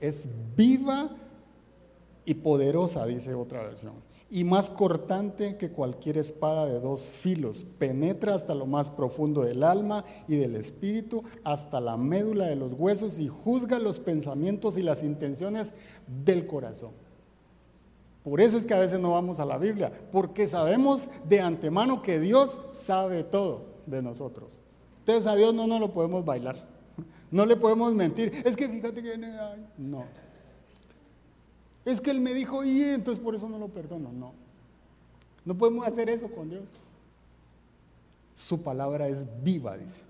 [0.00, 1.10] es viva
[2.26, 3.94] y poderosa, dice otra versión
[4.30, 7.66] y más cortante que cualquier espada de dos filos.
[7.78, 12.72] Penetra hasta lo más profundo del alma y del espíritu, hasta la médula de los
[12.72, 15.74] huesos y juzga los pensamientos y las intenciones
[16.24, 16.92] del corazón.
[18.24, 22.00] Por eso es que a veces no vamos a la Biblia, porque sabemos de antemano
[22.00, 24.58] que Dios sabe todo de nosotros.
[25.00, 26.66] Entonces a Dios no nos lo podemos bailar,
[27.30, 28.42] no le podemos mentir.
[28.44, 29.18] Es que fíjate que
[29.76, 30.23] no.
[31.84, 34.10] Es que él me dijo y entonces por eso no lo perdono.
[34.12, 34.32] No.
[35.44, 36.68] No podemos hacer eso con Dios.
[38.34, 40.00] Su palabra es viva, dice.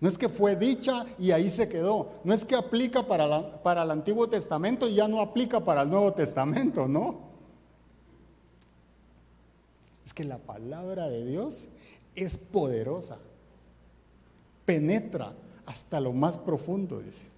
[0.00, 2.12] No es que fue dicha y ahí se quedó.
[2.24, 5.90] No es que aplica para, para el Antiguo Testamento y ya no aplica para el
[5.90, 7.20] Nuevo Testamento, no.
[10.04, 11.64] Es que la palabra de Dios
[12.14, 13.18] es poderosa.
[14.66, 15.32] Penetra
[15.64, 17.33] hasta lo más profundo, dice.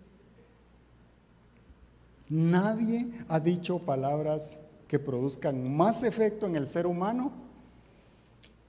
[2.29, 4.59] Nadie ha dicho palabras
[4.89, 7.33] que produzcan más efecto en el ser humano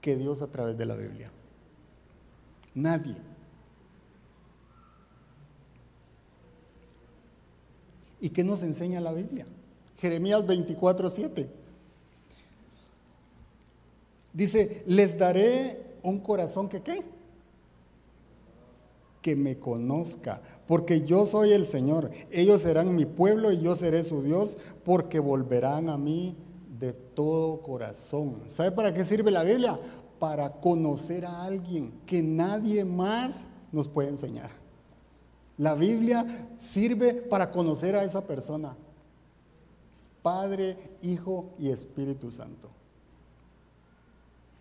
[0.00, 1.30] que Dios a través de la Biblia.
[2.74, 3.16] Nadie.
[8.20, 9.46] ¿Y qué nos enseña la Biblia?
[9.98, 11.48] Jeremías 24, 7.
[14.32, 17.04] Dice, les daré un corazón que qué?
[19.22, 22.10] Que me conozca, porque yo soy el Señor.
[22.30, 26.36] Ellos serán mi pueblo y yo seré su Dios, porque volverán a mí
[26.78, 28.42] de todo corazón.
[28.46, 29.78] ¿Sabe para qué sirve la Biblia?
[30.18, 34.50] Para conocer a alguien que nadie más nos puede enseñar.
[35.56, 38.76] La Biblia sirve para conocer a esa persona.
[40.22, 42.70] Padre, Hijo y Espíritu Santo.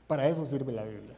[0.07, 1.15] Para eso sirve la Biblia.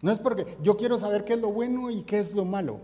[0.00, 2.78] No es porque yo quiero saber qué es lo bueno y qué es lo malo.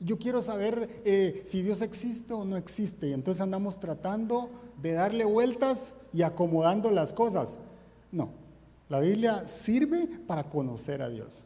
[0.00, 3.08] Yo quiero saber eh, si Dios existe o no existe.
[3.08, 7.56] Y entonces andamos tratando de darle vueltas y acomodando las cosas.
[8.10, 8.30] No,
[8.88, 11.44] la Biblia sirve para conocer a Dios.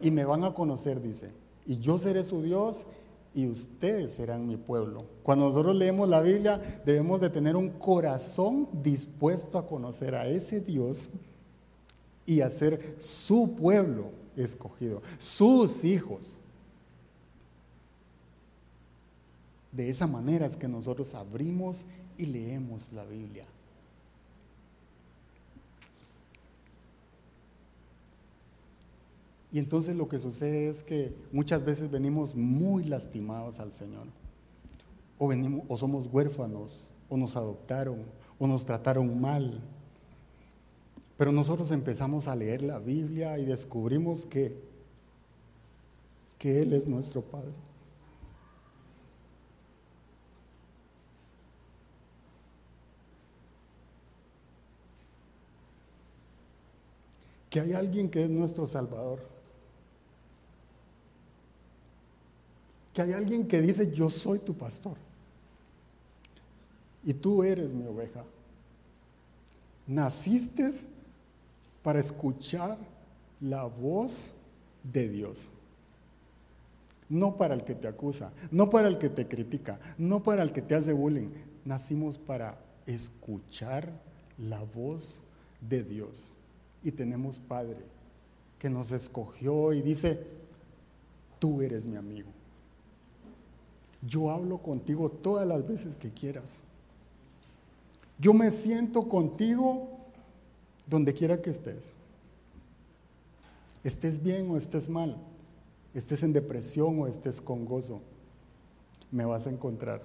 [0.00, 1.30] Y me van a conocer, dice.
[1.66, 2.84] Y yo seré su Dios
[3.34, 5.04] y ustedes serán mi pueblo.
[5.22, 10.60] Cuando nosotros leemos la Biblia debemos de tener un corazón dispuesto a conocer a ese
[10.60, 11.08] Dios
[12.26, 16.34] y hacer su pueblo escogido, sus hijos.
[19.72, 21.84] De esa manera es que nosotros abrimos
[22.18, 23.46] y leemos la Biblia.
[29.52, 34.06] Y entonces lo que sucede es que muchas veces venimos muy lastimados al Señor.
[35.18, 38.02] O, venimos, o somos huérfanos, o nos adoptaron,
[38.38, 39.62] o nos trataron mal,
[41.16, 44.54] pero nosotros empezamos a leer la Biblia y descubrimos que,
[46.38, 47.52] que Él es nuestro Padre.
[57.48, 59.20] Que hay alguien que es nuestro Salvador.
[62.92, 64.98] Que hay alguien que dice, yo soy tu pastor.
[67.02, 68.22] Y tú eres mi oveja.
[69.86, 70.70] Naciste
[71.86, 72.76] para escuchar
[73.40, 74.32] la voz
[74.82, 75.46] de Dios.
[77.08, 80.50] No para el que te acusa, no para el que te critica, no para el
[80.50, 81.28] que te hace bullying.
[81.64, 83.88] Nacimos para escuchar
[84.36, 85.20] la voz
[85.60, 86.24] de Dios.
[86.82, 87.84] Y tenemos Padre
[88.58, 90.26] que nos escogió y dice,
[91.38, 92.30] tú eres mi amigo.
[94.02, 96.56] Yo hablo contigo todas las veces que quieras.
[98.18, 99.95] Yo me siento contigo
[100.86, 101.92] donde quiera que estés.
[103.82, 105.16] Estés bien o estés mal,
[105.94, 108.00] estés en depresión o estés con gozo,
[109.10, 110.02] me vas a encontrar.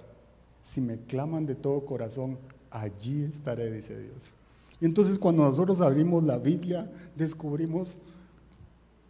[0.62, 2.38] Si me claman de todo corazón,
[2.70, 4.34] allí estaré, dice Dios.
[4.80, 7.98] Y entonces cuando nosotros abrimos la Biblia, descubrimos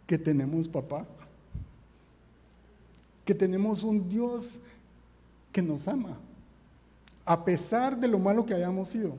[0.05, 1.05] que tenemos papá,
[3.25, 4.59] que tenemos un Dios
[5.51, 6.17] que nos ama,
[7.25, 9.17] a pesar de lo malo que hayamos sido,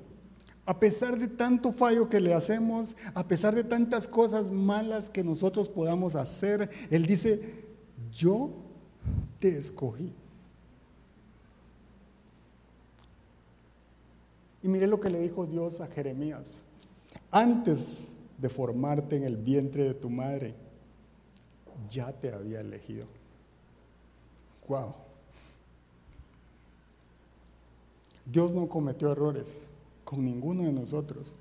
[0.67, 5.23] a pesar de tanto fallo que le hacemos, a pesar de tantas cosas malas que
[5.23, 7.65] nosotros podamos hacer, Él dice,
[8.11, 8.51] yo
[9.41, 10.13] te escogí.
[14.63, 16.63] Y mire lo que le dijo Dios a Jeremías.
[17.31, 20.55] Antes de formarte en el vientre de tu madre,
[21.91, 23.07] ya te había elegido.
[24.67, 24.95] Wow.
[28.25, 29.69] Dios no cometió errores
[30.05, 31.35] con ninguno de nosotros.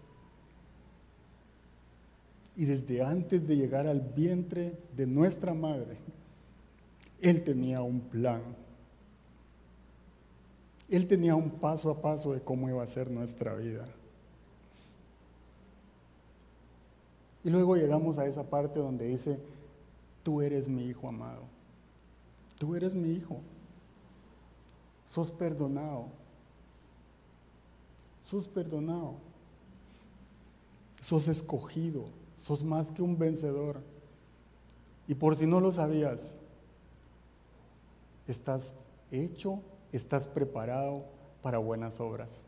[2.56, 5.98] Y desde antes de llegar al vientre de nuestra madre,
[7.22, 8.42] Él tenía un plan
[10.96, 13.88] él tenía un paso a paso de cómo iba a ser nuestra vida.
[17.44, 19.40] Y luego llegamos a esa parte donde dice,
[20.22, 21.42] tú eres mi hijo amado,
[22.60, 23.40] tú eres mi hijo,
[25.04, 26.06] sos perdonado,
[28.34, 29.14] sos perdonado,
[31.00, 32.06] sos escogido,
[32.40, 33.80] sos más que un vencedor.
[35.08, 36.38] Y por si no lo sabías,
[38.28, 38.74] estás
[39.12, 39.60] hecho
[39.92, 41.06] estás preparado
[41.44, 42.42] para buenas obras.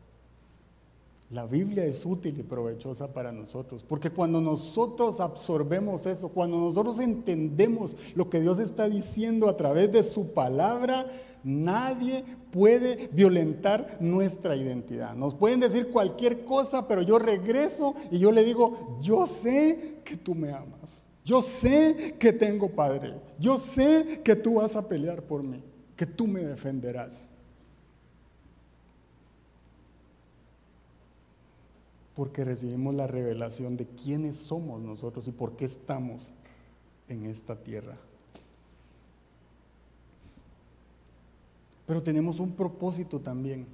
[1.30, 7.00] La Biblia es útil y provechosa para nosotros, porque cuando nosotros absorbemos eso, cuando nosotros
[7.00, 11.06] entendemos lo que Dios está diciendo a través de su palabra,
[11.42, 15.16] nadie puede violentar nuestra identidad.
[15.16, 20.16] Nos pueden decir cualquier cosa, pero yo regreso y yo le digo, yo sé que
[20.16, 25.22] tú me amas, yo sé que tengo Padre, yo sé que tú vas a pelear
[25.22, 25.60] por mí,
[25.96, 27.28] que tú me defenderás.
[32.16, 36.30] Porque recibimos la revelación de quiénes somos nosotros y por qué estamos
[37.08, 37.96] en esta tierra.
[41.86, 43.66] Pero tenemos un propósito también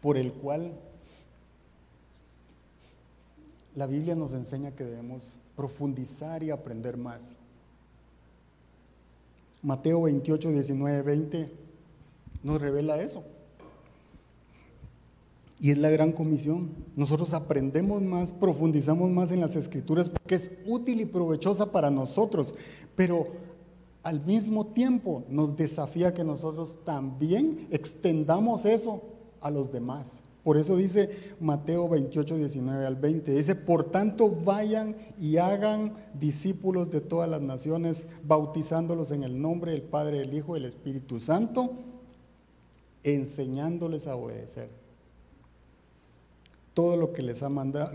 [0.00, 0.72] por el cual
[3.74, 7.32] la Biblia nos enseña que debemos profundizar y aprender más.
[9.62, 11.52] Mateo 28, 19, 20
[12.44, 13.24] nos revela eso.
[15.60, 16.70] Y es la gran comisión.
[16.96, 22.54] Nosotros aprendemos más, profundizamos más en las escrituras porque es útil y provechosa para nosotros,
[22.96, 23.28] pero
[24.02, 29.02] al mismo tiempo nos desafía que nosotros también extendamos eso
[29.40, 30.22] a los demás.
[30.42, 31.08] Por eso dice
[31.40, 33.32] Mateo 28, 19 al 20.
[33.32, 39.72] Dice, por tanto vayan y hagan discípulos de todas las naciones, bautizándolos en el nombre
[39.72, 41.70] del Padre, del Hijo y del Espíritu Santo,
[43.04, 44.83] enseñándoles a obedecer
[46.74, 47.92] todo lo que les ha mandado,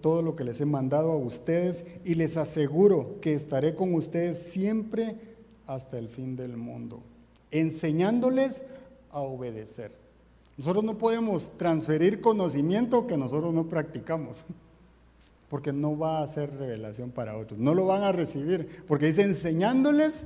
[0.00, 4.38] todo lo que les he mandado a ustedes y les aseguro que estaré con ustedes
[4.38, 5.16] siempre
[5.66, 7.02] hasta el fin del mundo,
[7.52, 8.62] enseñándoles
[9.10, 9.92] a obedecer.
[10.56, 14.44] Nosotros no podemos transferir conocimiento que nosotros no practicamos,
[15.48, 19.22] porque no va a ser revelación para otros, no lo van a recibir, porque dice
[19.22, 20.24] enseñándoles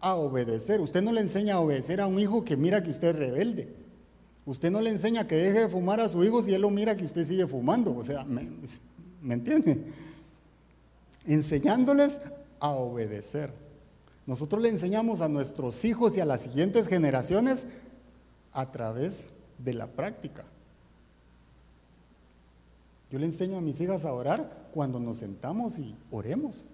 [0.00, 0.80] a obedecer.
[0.80, 3.87] Usted no le enseña a obedecer a un hijo que mira que usted es rebelde.
[4.48, 6.96] Usted no le enseña que deje de fumar a su hijo si él lo mira
[6.96, 7.94] que usted sigue fumando.
[7.94, 8.48] O sea, ¿me,
[9.20, 9.78] ¿me entiende?
[11.26, 12.18] Enseñándoles
[12.58, 13.52] a obedecer.
[14.26, 17.66] Nosotros le enseñamos a nuestros hijos y a las siguientes generaciones
[18.54, 20.44] a través de la práctica.
[23.10, 26.64] Yo le enseño a mis hijas a orar cuando nos sentamos y oremos.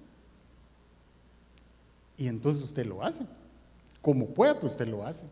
[2.16, 3.26] Y entonces usted lo hace.
[4.00, 5.24] Como pueda, pues usted lo hace.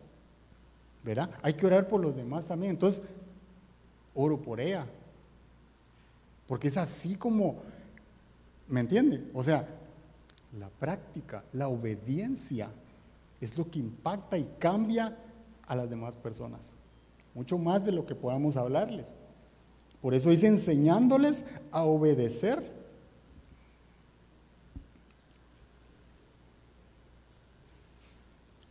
[1.03, 1.29] ¿Verdad?
[1.41, 2.71] Hay que orar por los demás también.
[2.71, 3.01] Entonces,
[4.13, 4.85] oro por ella.
[6.47, 7.61] Porque es así como,
[8.67, 9.23] ¿me entiende?
[9.33, 9.67] O sea,
[10.57, 12.69] la práctica, la obediencia
[13.41, 15.17] es lo que impacta y cambia
[15.67, 16.71] a las demás personas.
[17.33, 19.13] Mucho más de lo que podamos hablarles.
[20.01, 22.61] Por eso dice enseñándoles a obedecer.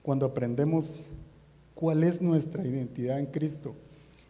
[0.03, 1.09] Cuando aprendemos
[1.83, 3.75] cuál es nuestra identidad en Cristo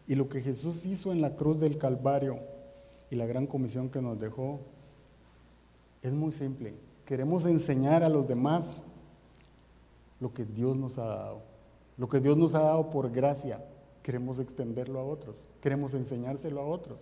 [0.07, 2.39] y lo que Jesús hizo en la cruz del Calvario
[3.11, 4.59] y la gran comisión que nos dejó
[6.01, 6.73] es muy simple.
[7.05, 8.81] Queremos enseñar a los demás
[10.19, 11.43] lo que Dios nos ha dado.
[11.95, 13.63] Lo que Dios nos ha dado por gracia,
[14.01, 15.35] queremos extenderlo a otros.
[15.61, 17.01] Queremos enseñárselo a otros.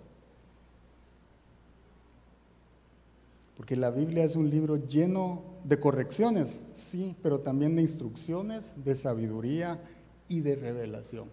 [3.55, 8.97] Porque la Biblia es un libro lleno de correcciones, sí, pero también de instrucciones, de
[8.97, 9.79] sabiduría
[10.31, 11.27] y de revelación.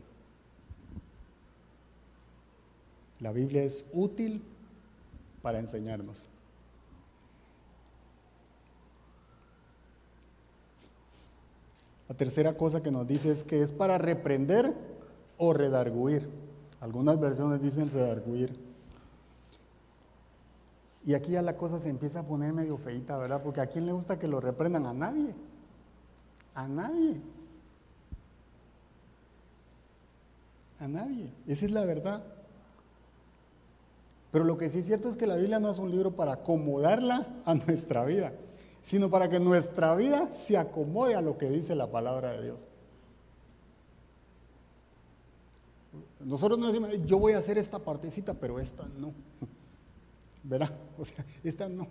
[3.21, 4.43] La Biblia es útil
[5.41, 6.27] para enseñarnos.
[12.09, 14.75] La tercera cosa que nos dice es que es para reprender
[15.37, 16.29] o redarguir.
[16.81, 18.59] Algunas versiones dicen redarguir.
[21.05, 23.43] Y aquí ya la cosa se empieza a poner medio feita, ¿verdad?
[23.43, 24.87] Porque a quién le gusta que lo reprendan?
[24.87, 25.35] A nadie.
[26.55, 27.21] A nadie.
[30.81, 31.31] A nadie.
[31.47, 32.23] Esa es la verdad.
[34.31, 36.33] Pero lo que sí es cierto es que la Biblia no es un libro para
[36.33, 38.33] acomodarla a nuestra vida,
[38.83, 42.65] sino para que nuestra vida se acomode a lo que dice la palabra de Dios.
[46.21, 49.13] Nosotros no decimos, yo voy a hacer esta partecita, pero esta no.
[50.43, 50.71] ¿Verdad?
[50.99, 51.87] O sea, esta no.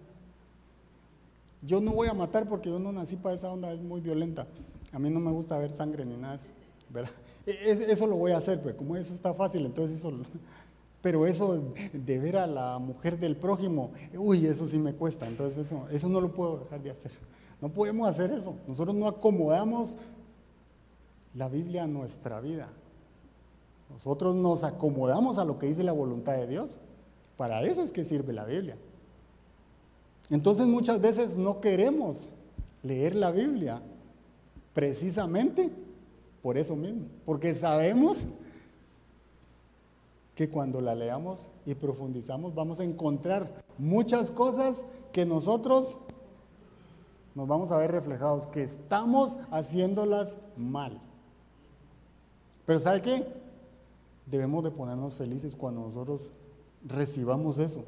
[1.62, 4.48] Yo no voy a matar porque yo no nací para esa onda, es muy violenta.
[4.92, 6.40] A mí no me gusta ver sangre ni nada.
[6.90, 7.12] ¿verdad?
[7.12, 10.12] E, e, eso lo voy a hacer, pues como eso está fácil, entonces eso
[11.02, 15.28] pero eso de ver a la mujer del prójimo, uy, eso sí me cuesta.
[15.28, 17.12] Entonces eso, eso no lo puedo dejar de hacer.
[17.62, 18.56] No podemos hacer eso.
[18.68, 19.96] Nosotros no acomodamos
[21.34, 22.68] la Biblia a nuestra vida.
[23.90, 26.78] Nosotros nos acomodamos a lo que dice la voluntad de Dios.
[27.38, 28.76] Para eso es que sirve la Biblia.
[30.30, 32.28] Entonces muchas veces no queremos
[32.84, 33.82] leer la Biblia
[34.74, 35.72] precisamente
[36.48, 38.26] por eso mismo, porque sabemos
[40.34, 45.98] que cuando la leamos y profundizamos vamos a encontrar muchas cosas que nosotros
[47.36, 51.02] nos vamos a ver reflejados, que estamos haciéndolas mal.
[52.66, 53.28] Pero ¿sabe qué?
[54.26, 56.32] Debemos de ponernos felices cuando nosotros
[56.86, 57.84] recibamos eso,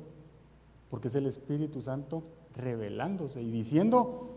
[0.89, 2.24] porque es el Espíritu Santo
[2.57, 4.32] revelándose y diciendo,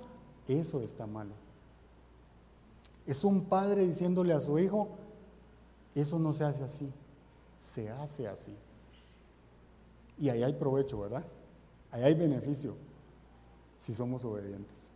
[0.46, 1.41] eso está malo.
[3.07, 4.88] Es un padre diciéndole a su hijo,
[5.94, 6.92] eso no se hace así
[7.62, 8.53] se hace así.
[10.18, 11.24] Y ahí hay provecho, ¿verdad?
[11.90, 12.74] Ahí hay beneficio
[13.78, 14.86] si somos obedientes.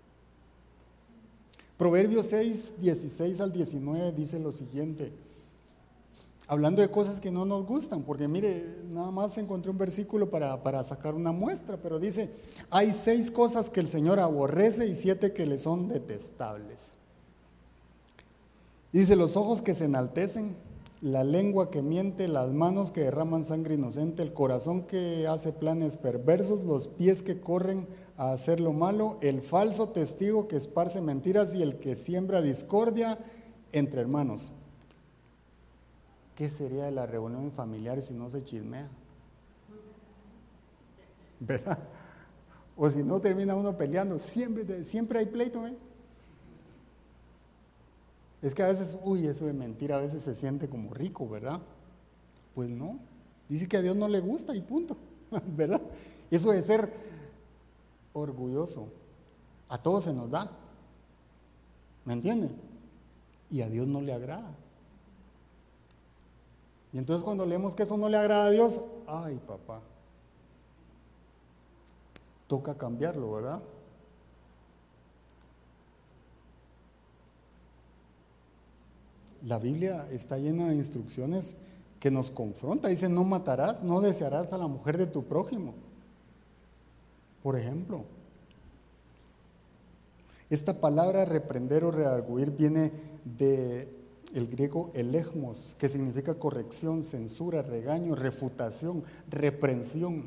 [1.78, 5.12] Proverbios 6, 16 al 19 dice lo siguiente,
[6.48, 10.62] hablando de cosas que no nos gustan, porque mire, nada más encontré un versículo para,
[10.62, 12.30] para sacar una muestra, pero dice,
[12.70, 16.95] hay seis cosas que el Señor aborrece y siete que le son detestables.
[18.92, 20.56] Dice, los ojos que se enaltecen,
[21.00, 25.96] la lengua que miente, las manos que derraman sangre inocente, el corazón que hace planes
[25.96, 31.54] perversos, los pies que corren a hacer lo malo, el falso testigo que esparce mentiras
[31.54, 33.18] y el que siembra discordia
[33.72, 34.48] entre hermanos.
[36.34, 38.88] ¿Qué sería de la reunión familiar si no se chismea?
[41.40, 41.78] ¿Verdad?
[42.76, 45.66] O si no termina uno peleando, siempre, siempre hay pleito.
[45.66, 45.76] ¿eh?
[48.42, 51.60] Es que a veces, uy, eso de mentira a veces se siente como rico, ¿verdad?
[52.54, 52.98] Pues no.
[53.48, 54.96] Dice que a Dios no le gusta y punto,
[55.56, 55.80] ¿verdad?
[56.30, 56.92] Eso de ser
[58.12, 58.88] orgulloso,
[59.68, 60.50] a todos se nos da.
[62.04, 62.54] ¿Me entienden?
[63.50, 64.54] Y a Dios no le agrada.
[66.92, 69.80] Y entonces cuando leemos que eso no le agrada a Dios, ay papá,
[72.46, 73.60] toca cambiarlo, ¿verdad?
[79.46, 81.54] La Biblia está llena de instrucciones
[82.00, 82.88] que nos confronta.
[82.88, 85.72] Dice, no matarás, no desearás a la mujer de tu prójimo.
[87.44, 88.02] Por ejemplo,
[90.50, 92.90] esta palabra reprender o redarguir viene
[93.38, 93.88] de
[94.34, 100.24] el griego elegmos, que significa corrección, censura, regaño, refutación, reprensión.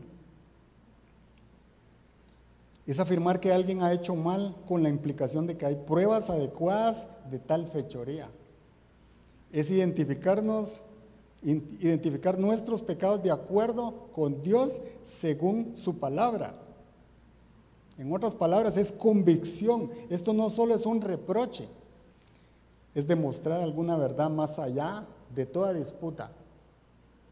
[2.87, 7.07] Es afirmar que alguien ha hecho mal con la implicación de que hay pruebas adecuadas
[7.29, 8.29] de tal fechoría
[9.51, 10.81] es identificarnos,
[11.41, 16.55] identificar nuestros pecados de acuerdo con Dios según su palabra.
[17.97, 19.91] En otras palabras, es convicción.
[20.09, 21.67] Esto no solo es un reproche,
[22.95, 26.31] es demostrar alguna verdad más allá de toda disputa.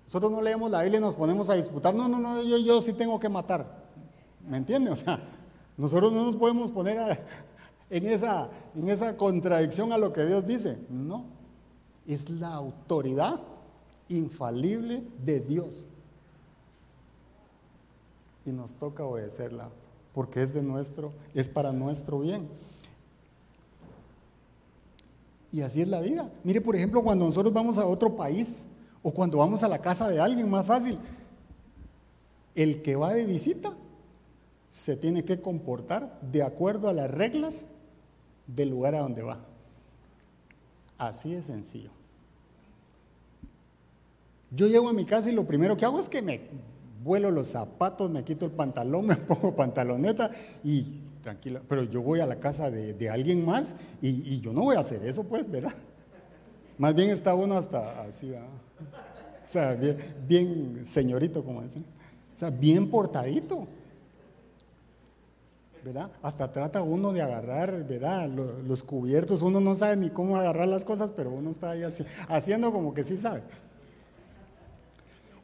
[0.05, 1.93] Nosotros no leemos la Biblia y nos ponemos a disputar.
[1.93, 3.65] No, no, no, yo, yo sí tengo que matar.
[4.47, 4.91] ¿Me entiende?
[4.91, 5.21] O sea,
[5.75, 7.19] nosotros no nos podemos poner
[7.89, 10.79] en, esa, en esa contradicción a lo que Dios dice.
[10.89, 11.36] No
[12.07, 13.39] es la autoridad
[14.09, 15.85] infalible de Dios.
[18.47, 19.69] y nos toca obedecerla,
[20.13, 22.47] porque es de nuestro, es para nuestro bien.
[25.51, 26.31] Y así es la vida.
[26.45, 28.63] Mire, por ejemplo, cuando nosotros vamos a otro país
[29.03, 30.97] o cuando vamos a la casa de alguien, más fácil,
[32.55, 33.73] el que va de visita
[34.71, 37.65] se tiene que comportar de acuerdo a las reglas
[38.47, 39.39] del lugar a donde va.
[40.97, 41.91] Así de sencillo.
[44.51, 46.41] Yo llego a mi casa y lo primero que hago es que me
[47.03, 50.31] vuelo los zapatos, me quito el pantalón, me pongo pantaloneta
[50.63, 51.61] y tranquilo.
[51.67, 55.05] Pero yo voy a la casa de, alguien más y, yo no voy a hacer
[55.05, 55.73] eso, pues, ¿verdad?
[56.77, 58.47] Más bien está uno hasta así, ¿verdad?
[59.45, 61.85] O sea, bien, bien señorito, como dicen.
[62.35, 63.67] O sea, bien portadito.
[65.87, 66.11] ¿Verdad?
[66.21, 68.27] Hasta trata uno de agarrar, ¿verdad?
[68.27, 71.83] Los, cubiertos, uno no sabe ni cómo agarrar las cosas, pero uno está ahí
[72.27, 73.41] haciendo como que sí sabe.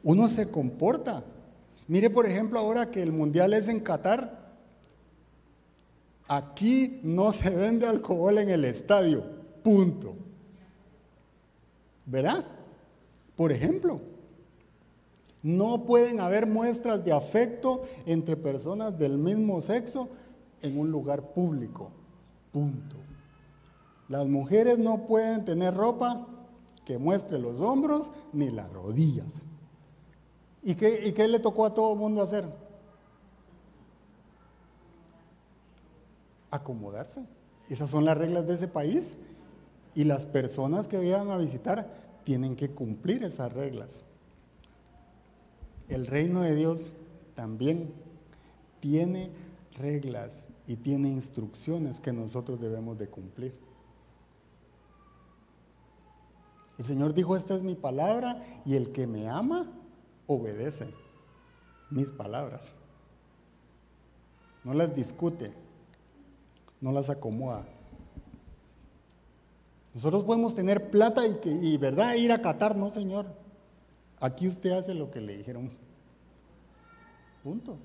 [0.02, 1.24] Uno se comporta.
[1.88, 4.52] Mire, por ejemplo, ahora que el mundial es en Qatar,
[6.28, 9.24] aquí no se vende alcohol en el estadio,
[9.62, 10.14] punto.
[12.04, 12.44] ¿Verdad?
[13.34, 13.98] Por ejemplo,
[15.42, 20.10] no pueden haber muestras de afecto entre personas del mismo sexo
[20.64, 21.90] en un lugar público.
[22.52, 22.96] Punto.
[24.08, 26.26] Las mujeres no pueden tener ropa
[26.84, 29.42] que muestre los hombros ni las rodillas.
[30.62, 32.46] ¿Y qué, qué le tocó a todo el mundo hacer?
[36.50, 37.22] Acomodarse.
[37.68, 39.16] Esas son las reglas de ese país.
[39.94, 41.88] Y las personas que vayan a visitar
[42.24, 44.02] tienen que cumplir esas reglas.
[45.88, 46.94] El reino de Dios
[47.34, 47.92] también
[48.80, 49.30] tiene
[49.76, 53.54] reglas y tiene instrucciones que nosotros debemos de cumplir.
[56.78, 59.70] El Señor dijo, esta es mi palabra y el que me ama
[60.26, 60.92] obedece
[61.90, 62.74] mis palabras.
[64.64, 65.52] No las discute,
[66.80, 67.66] no las acomoda.
[69.94, 73.26] Nosotros podemos tener plata y, y verdad ir a Qatar, no Señor.
[74.18, 75.70] Aquí usted hace lo que le dijeron.
[77.44, 77.76] Punto.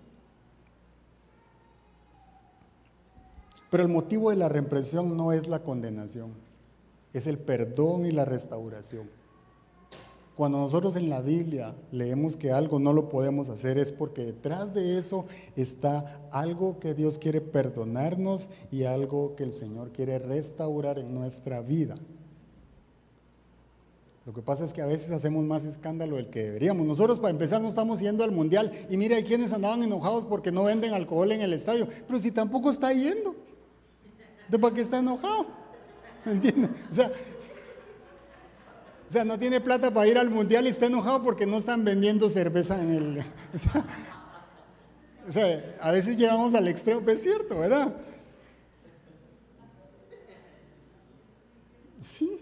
[3.70, 6.34] Pero el motivo de la represión no es la condenación,
[7.14, 9.10] es el perdón y la restauración.
[10.40, 14.74] Cuando nosotros en la Biblia leemos que algo no lo podemos hacer es porque detrás
[14.74, 15.26] de eso
[15.58, 21.60] está algo que Dios quiere perdonarnos y algo que el Señor quiere restaurar en nuestra
[21.60, 21.98] vida.
[24.26, 26.88] Lo que pasa es que a veces hacemos más escándalo del que deberíamos.
[26.88, 30.54] Nosotros para empezar no estamos yendo al mundial y mira, hay quienes andaban enojados porque
[30.54, 33.36] no venden alcohol en el estadio, pero si tampoco está yendo.
[34.50, 35.48] ¿De para qué está enojado?
[36.26, 36.72] ¿Me entiendes?
[36.92, 37.12] O sea,
[39.08, 41.84] o sea, no tiene plata para ir al mundial y está enojado porque no están
[41.84, 43.24] vendiendo cerveza en el.
[45.28, 47.94] O sea, a veces llegamos al extremo, es cierto, ¿verdad?
[52.02, 52.42] Sí.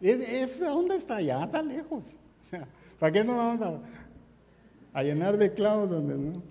[0.00, 2.14] esa onda está allá, está lejos.
[2.40, 2.66] O sea,
[2.98, 3.78] ¿para qué no vamos a,
[4.98, 6.42] a llenar de clavos donde no?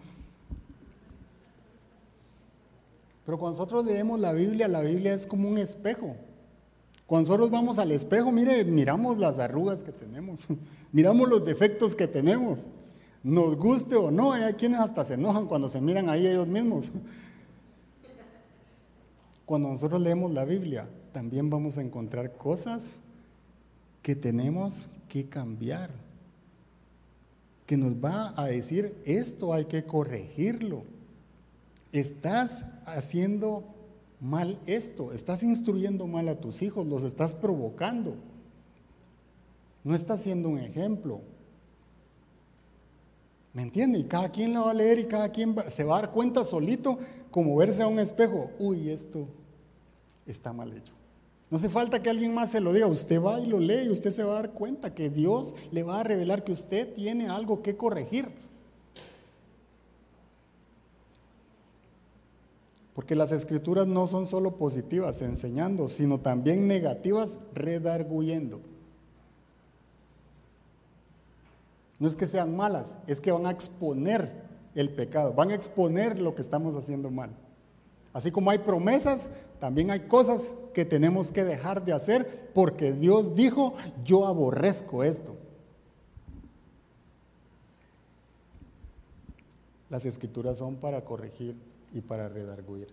[3.32, 6.18] Pero cuando nosotros leemos la Biblia, la Biblia es como un espejo.
[7.08, 10.48] Cuando nosotros vamos al espejo, mire, miramos las arrugas que tenemos,
[10.92, 12.68] miramos los defectos que tenemos.
[13.24, 16.92] Nos guste o no, hay quienes hasta se enojan cuando se miran ahí ellos mismos.
[19.46, 23.00] Cuando nosotros leemos la Biblia, también vamos a encontrar cosas
[24.02, 25.90] que tenemos que cambiar,
[27.66, 30.84] que nos va a decir, esto hay que corregirlo
[31.92, 33.64] estás haciendo
[34.20, 38.16] mal esto, estás instruyendo mal a tus hijos, los estás provocando.
[39.84, 41.22] No estás siendo un ejemplo.
[43.54, 44.00] ¿Me entiende?
[44.00, 46.44] Y cada quien la va a leer y cada quien se va a dar cuenta
[46.44, 47.00] solito,
[47.32, 48.52] como verse a un espejo.
[48.60, 49.28] Uy, esto
[50.26, 50.94] está mal hecho.
[51.50, 52.88] No hace falta que alguien más se lo diga.
[52.88, 55.84] Usted va y lo lee y usted se va a dar cuenta que Dios le
[55.84, 58.30] va a revelar que usted tiene algo que corregir.
[62.94, 68.60] Porque las escrituras no son solo positivas, enseñando, sino también negativas, redarguyendo.
[72.00, 74.32] No es que sean malas, es que van a exponer
[74.76, 77.30] el pecado, van a exponer lo que estamos haciendo mal.
[78.14, 79.30] Así como hay promesas,
[79.60, 85.36] también hay cosas que tenemos que dejar de hacer porque Dios dijo, yo aborrezco esto.
[89.90, 91.56] Las escrituras son para corregir
[91.94, 92.88] y para redarguir.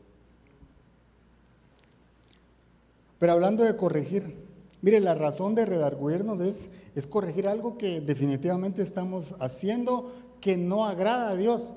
[3.18, 4.36] Pero hablando de corregir,
[4.80, 10.84] mire, la razón de redarguirnos es, es corregir algo que definitivamente estamos haciendo que no
[10.84, 11.72] agrada a Dios.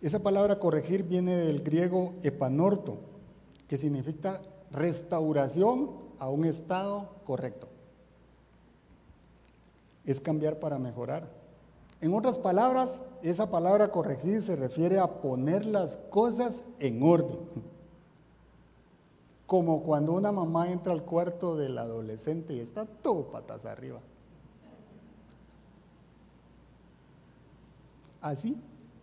[0.00, 2.98] Esa palabra corregir viene del griego epanorto,
[3.68, 4.40] que significa
[4.72, 7.68] restauración a un estado correcto.
[10.04, 11.41] Es cambiar para mejorar.
[12.02, 17.38] En otras palabras, esa palabra corregir se refiere a poner las cosas en orden.
[19.46, 24.00] Como cuando una mamá entra al cuarto del adolescente y está todo patas arriba.
[28.20, 28.60] Así.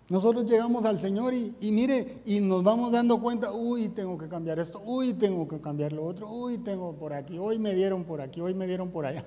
[0.10, 4.60] Nosotros llegamos al Señor y, mire, y nos vamos dando cuenta, uy, tengo que cambiar
[4.60, 8.20] esto, uy, tengo que cambiar lo otro, uy, tengo por aquí, hoy me dieron por
[8.20, 9.24] aquí, hoy me dieron por allá.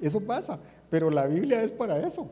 [0.00, 0.58] Eso pasa,
[0.90, 2.28] pero la Biblia es para eso,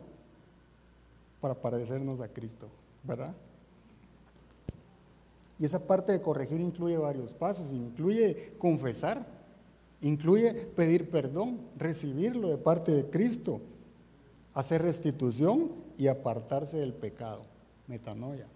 [1.43, 2.69] para parecernos a Cristo,
[3.03, 3.35] ¿verdad?
[5.59, 9.27] Y esa parte de corregir incluye varios pasos, incluye confesar,
[10.01, 13.61] incluye pedir perdón, recibirlo de parte de Cristo,
[14.55, 17.43] hacer restitución y apartarse del pecado,
[17.89, 18.47] metanoia.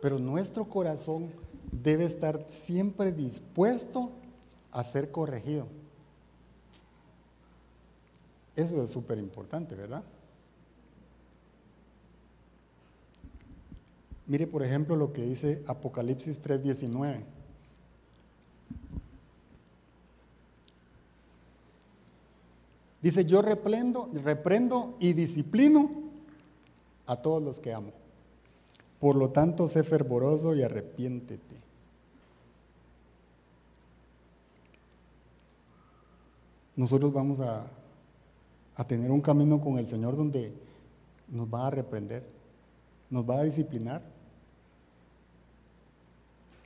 [0.00, 1.30] Pero nuestro corazón
[1.70, 4.10] debe estar siempre dispuesto
[4.70, 5.66] a ser corregido.
[8.56, 10.02] Eso es súper importante, ¿verdad?
[14.32, 17.22] Mire, por ejemplo, lo que dice Apocalipsis 3:19.
[23.02, 25.90] Dice, yo reprendo, reprendo y disciplino
[27.04, 27.92] a todos los que amo.
[29.00, 31.56] Por lo tanto, sé fervoroso y arrepiéntete.
[36.74, 37.66] Nosotros vamos a,
[38.76, 40.54] a tener un camino con el Señor donde
[41.28, 42.24] nos va a reprender,
[43.10, 44.11] nos va a disciplinar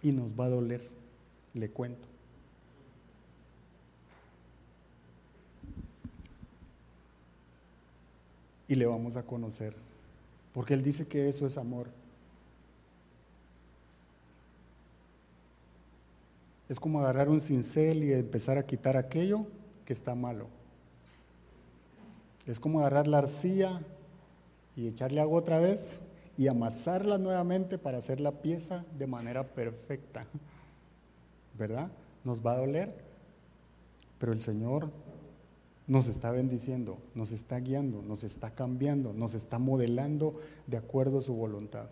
[0.09, 0.89] y nos va a doler,
[1.55, 2.07] le cuento.
[8.69, 9.75] y le vamos a conocer.
[10.53, 11.89] Porque Él dice que eso es amor.
[16.69, 19.47] Es como agarrar un cincel y empezar a quitar aquello
[19.85, 20.49] que está malo.
[22.47, 23.81] Es como agarrar la arcilla
[24.75, 26.01] y echarle agua otra vez
[26.37, 30.27] y amasarla nuevamente para hacer la pieza de manera perfecta.
[31.59, 31.91] ¿Verdad?
[32.25, 32.95] Nos va a doler,
[34.19, 34.91] pero el Señor
[35.87, 41.23] nos está bendiciendo, nos está guiando, nos está cambiando, nos está modelando de acuerdo a
[41.23, 41.87] su voluntad.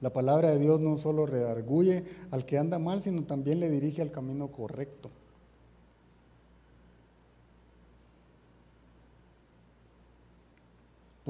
[0.00, 4.00] La palabra de Dios no solo redarguye al que anda mal, sino también le dirige
[4.00, 5.10] al camino correcto.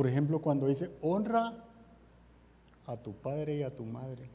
[0.00, 1.52] Por ejemplo, cuando dice, honra
[2.86, 4.30] a tu padre y a tu madre.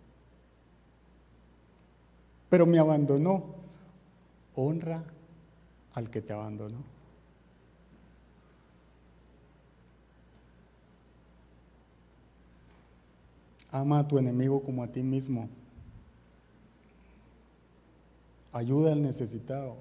[2.51, 3.45] Pero me abandonó.
[4.53, 5.03] Honra
[5.95, 6.77] al que te abandonó.
[13.71, 15.49] Ama a tu enemigo como a ti mismo.
[18.51, 19.77] Ayuda al necesitado.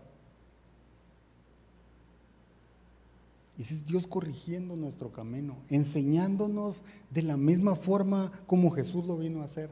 [3.57, 9.43] Y es Dios corrigiendo nuestro camino, enseñándonos de la misma forma como Jesús lo vino
[9.43, 9.71] a hacer.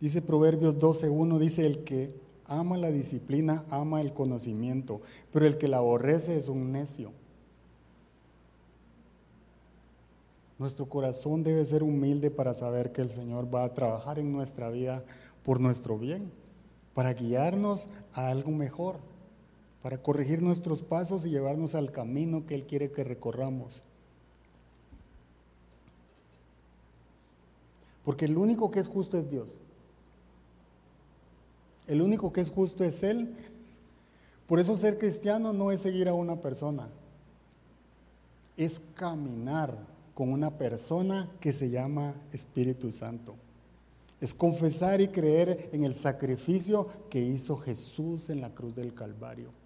[0.00, 2.14] Dice Proverbios 12.1, dice el que
[2.46, 5.00] ama la disciplina, ama el conocimiento,
[5.32, 7.10] pero el que la aborrece es un necio.
[10.58, 14.70] Nuestro corazón debe ser humilde para saber que el Señor va a trabajar en nuestra
[14.70, 15.04] vida
[15.44, 16.32] por nuestro bien,
[16.94, 18.96] para guiarnos a algo mejor,
[19.82, 23.82] para corregir nuestros pasos y llevarnos al camino que Él quiere que recorramos.
[28.04, 29.56] Porque el único que es justo es Dios.
[31.86, 33.34] El único que es justo es Él.
[34.46, 36.88] Por eso ser cristiano no es seguir a una persona,
[38.56, 39.76] es caminar
[40.14, 43.36] con una persona que se llama Espíritu Santo.
[44.22, 49.57] Es confesar y creer en el sacrificio que hizo Jesús en la cruz del Calvario.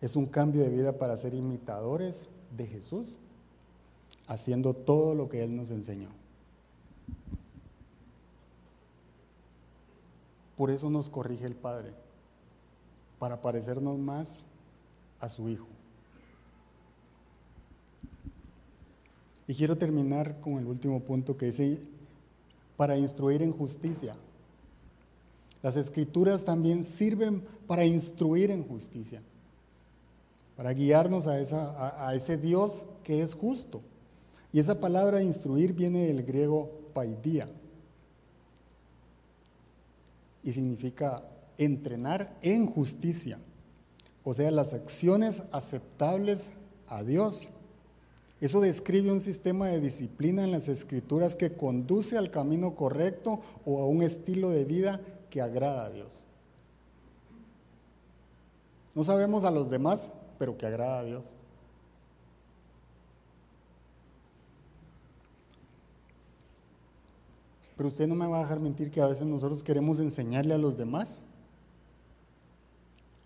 [0.00, 3.16] Es un cambio de vida para ser imitadores de Jesús,
[4.26, 6.08] haciendo todo lo que Él nos enseñó.
[10.56, 11.92] Por eso nos corrige el Padre,
[13.18, 14.44] para parecernos más
[15.20, 15.66] a su Hijo.
[19.48, 21.78] Y quiero terminar con el último punto que dice,
[22.76, 24.16] para instruir en justicia.
[25.62, 29.22] Las escrituras también sirven para instruir en justicia,
[30.56, 33.82] para guiarnos a, ese Dios que es justo.
[34.52, 37.48] Y esa palabra instruir viene del griego paidía
[40.42, 41.24] y significa
[41.58, 43.38] entrenar en justicia
[44.28, 46.50] o sea, las acciones aceptables
[46.88, 47.48] a Dios.
[48.40, 53.80] Eso describe un sistema de disciplina en las escrituras que conduce al camino correcto o
[53.80, 55.00] a un estilo de vida
[55.30, 56.24] que agrada a Dios.
[58.96, 60.08] No sabemos a los demás,
[60.38, 61.32] pero que agrada a Dios.
[67.76, 70.58] Pero usted no me va a dejar mentir que a veces nosotros queremos enseñarle a
[70.58, 71.22] los demás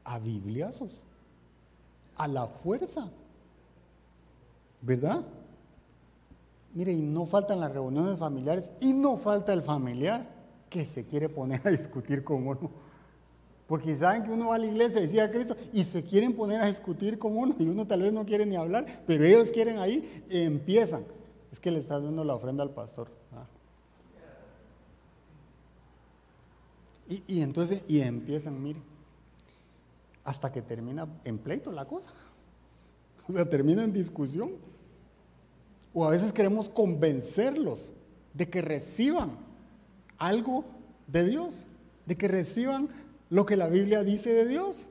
[0.05, 0.93] a bibliazos,
[2.17, 3.09] a la fuerza,
[4.83, 5.25] ¿verdad?
[6.75, 10.27] Mire, y no faltan las reuniones familiares y no falta el familiar
[10.69, 12.71] que se quiere poner a discutir con uno.
[13.71, 16.61] Porque saben que uno va a la iglesia y decía Cristo y se quieren poner
[16.61, 19.79] a discutir con uno y uno tal vez no quiere ni hablar, pero ellos quieren
[19.79, 21.05] ahí, empiezan.
[21.53, 23.07] Es que le está dando la ofrenda al pastor.
[23.33, 23.47] Ah.
[27.29, 28.81] Y, entonces, y empiezan, mire,
[30.25, 32.11] hasta que termina en pleito la cosa.
[33.29, 34.51] O sea, termina en discusión.
[35.95, 37.93] O a veces queremos convencerlos
[38.35, 39.31] de que reciban
[40.19, 40.65] algo
[41.07, 41.67] de Dios,
[42.07, 42.89] de que reciban
[43.31, 44.87] lo que la Biblia dice de Dios.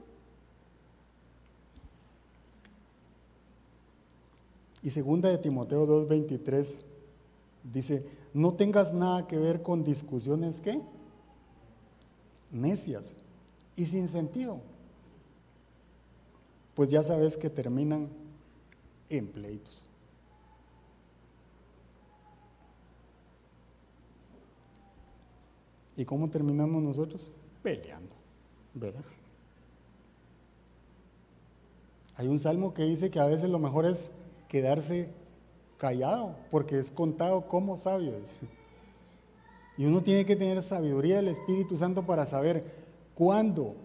[4.81, 6.79] Y segunda de Timoteo 2:23
[7.73, 10.81] dice, no tengas nada que ver con discusiones que
[12.51, 13.13] necias
[13.75, 14.61] y sin sentido,
[16.75, 18.09] pues ya sabes que terminan
[19.09, 19.83] en pleitos.
[25.95, 27.29] ¿Y cómo terminamos nosotros?
[27.61, 28.15] Peleando,
[32.15, 34.11] Hay un salmo que dice que a veces lo mejor es
[34.47, 35.09] quedarse
[35.77, 38.13] callado, porque es contado como sabio.
[39.77, 42.65] Y uno tiene que tener sabiduría del Espíritu Santo para saber
[43.15, 43.75] cuándo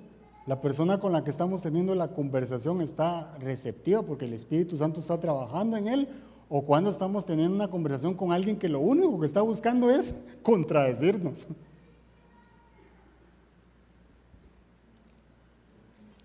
[0.47, 5.01] la persona con la que estamos teniendo la conversación está receptiva porque el Espíritu Santo
[5.01, 6.09] está trabajando en él
[6.49, 10.14] o cuando estamos teniendo una conversación con alguien que lo único que está buscando es
[10.42, 11.47] contradecirnos.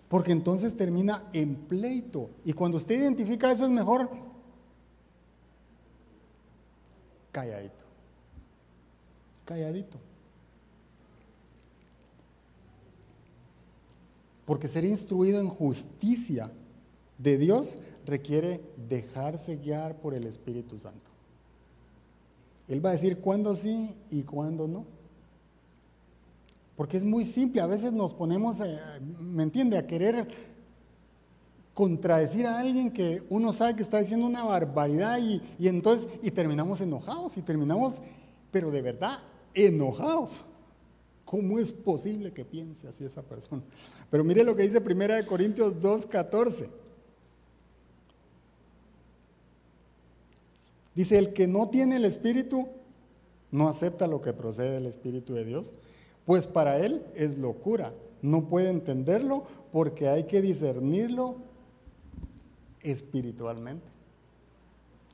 [0.09, 2.29] Porque entonces termina en pleito.
[2.43, 4.09] Y cuando usted identifica eso es mejor
[7.31, 7.79] calladito
[9.49, 9.97] calladito.
[14.45, 16.51] Porque ser instruido en justicia
[17.17, 21.09] de Dios requiere dejarse guiar por el Espíritu Santo.
[22.67, 24.85] Él va a decir cuándo sí y cuándo no.
[26.79, 28.59] Porque es muy simple, a veces nos ponemos,
[29.19, 30.29] ¿me entiende?, a querer
[31.73, 36.31] contradecir a alguien que uno sabe que está diciendo una barbaridad y, y entonces, y
[36.31, 37.99] terminamos enojados y terminamos,
[38.49, 39.19] pero de verdad,
[39.53, 40.39] enojados.
[41.25, 43.61] ¿Cómo es posible que piense así esa persona?
[44.09, 46.69] Pero mire lo que dice 1 Corintios 2.14.
[50.95, 52.69] Dice, el que no tiene el Espíritu
[53.51, 55.73] no acepta lo que procede del Espíritu de Dios,
[56.29, 57.91] pues para él es locura.
[58.21, 61.37] No puede entenderlo porque hay que discernirlo
[62.83, 63.87] espiritualmente.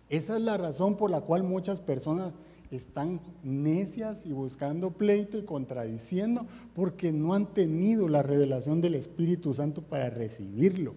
[0.10, 2.34] Esa es la razón por la cual muchas personas
[2.70, 9.54] están necias y buscando pleito y contradiciendo porque no han tenido la revelación del Espíritu
[9.54, 10.92] Santo para recibirlo.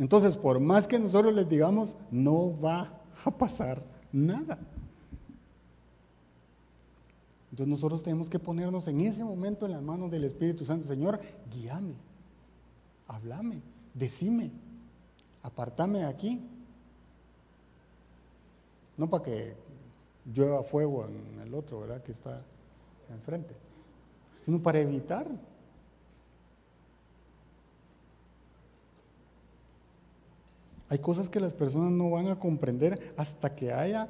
[0.00, 3.80] Entonces, por más que nosotros les digamos, no va a pasar
[4.10, 4.58] nada.
[7.58, 10.86] Entonces nosotros tenemos que ponernos en ese momento en las manos del Espíritu Santo.
[10.86, 11.18] Señor,
[11.50, 11.96] guíame,
[13.08, 13.60] háblame,
[13.94, 14.52] decime,
[15.42, 16.40] apartame de aquí.
[18.96, 19.56] No para que
[20.32, 22.00] llueva fuego en el otro, ¿verdad?
[22.00, 22.40] Que está
[23.10, 23.56] enfrente.
[24.44, 25.26] Sino para evitar.
[30.88, 34.08] Hay cosas que las personas no van a comprender hasta que haya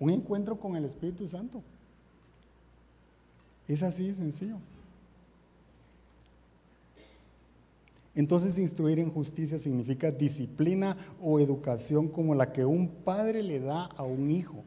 [0.00, 1.62] un encuentro con el Espíritu Santo.
[3.68, 4.56] Es así de sencillo.
[8.14, 13.84] Entonces instruir en justicia significa disciplina o educación como la que un padre le da
[13.84, 14.62] a un hijo.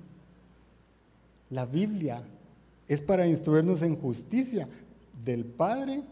[1.49, 2.23] La Biblia
[2.87, 4.67] es para instruirnos en justicia
[5.23, 6.03] del Padre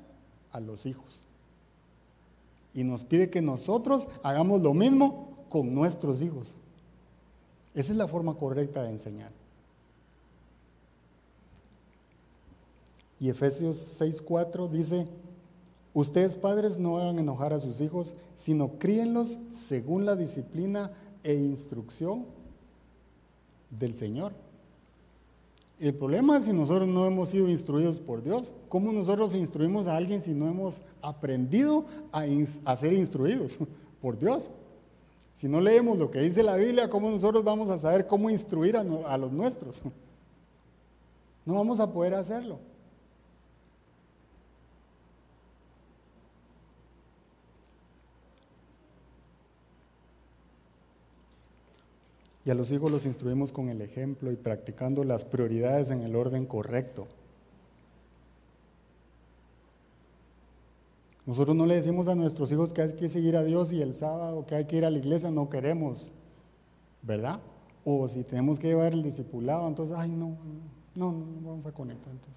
[0.52, 1.20] a los hijos.
[2.74, 6.56] Y nos pide que nosotros hagamos lo mismo con nuestros hijos.
[7.74, 9.32] Esa es la forma correcta de enseñar.
[13.20, 15.08] Y Efesios 6:4 dice,
[15.94, 20.92] ustedes padres no hagan enojar a sus hijos, sino críenlos según la disciplina
[21.24, 22.26] e instrucción
[23.70, 24.34] del Señor.
[25.80, 28.54] El problema es si nosotros no hemos sido instruidos por Dios.
[28.70, 33.60] ¿Cómo nosotros instruimos a alguien si no hemos aprendido a, ser instruidos
[34.02, 34.50] por Dios?
[35.34, 38.78] Si no leemos lo que dice la Biblia, ¿cómo nosotros vamos a saber cómo instruir
[38.78, 39.82] a los nuestros?
[41.46, 42.58] No vamos a poder hacerlo.
[52.46, 56.16] Y a los hijos los instruimos con el ejemplo y practicando las prioridades en el
[56.16, 57.08] orden correcto.
[61.26, 63.96] Nosotros no le decimos a nuestros hijos que hay que seguir a Dios y el
[63.96, 66.12] sábado que hay que ir a la iglesia, no queremos,
[67.02, 67.40] ¿verdad?
[67.84, 70.38] O si tenemos que llevar el discipulado, entonces, ay, no,
[70.96, 72.12] no, no, no vamos a conectar.
[72.12, 72.36] Entonces.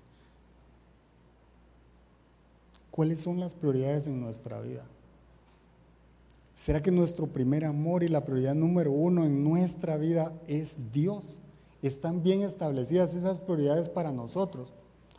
[2.91, 4.85] ¿Cuáles son las prioridades en nuestra vida?
[6.59, 11.39] ¿Será que nuestro primer amor y la prioridad número uno en nuestra vida es Dios?
[11.83, 14.73] ¿Están bien establecidas esas prioridades para nosotros?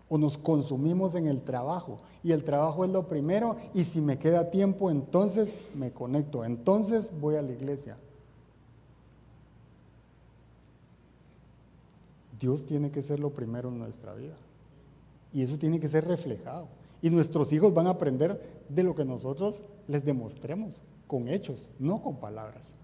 [0.10, 2.02] ¿O nos consumimos en el trabajo?
[2.26, 7.10] Y el trabajo es lo primero y si me queda tiempo, entonces me conecto, entonces
[7.22, 7.96] voy a la iglesia.
[12.38, 14.36] Dios tiene que ser lo primero en nuestra vida.
[15.32, 16.68] Y eso tiene que ser reflejado.
[17.02, 22.02] Y nuestros hijos van a aprender de lo que nosotros les demostremos con hechos, no
[22.02, 22.76] con palabras.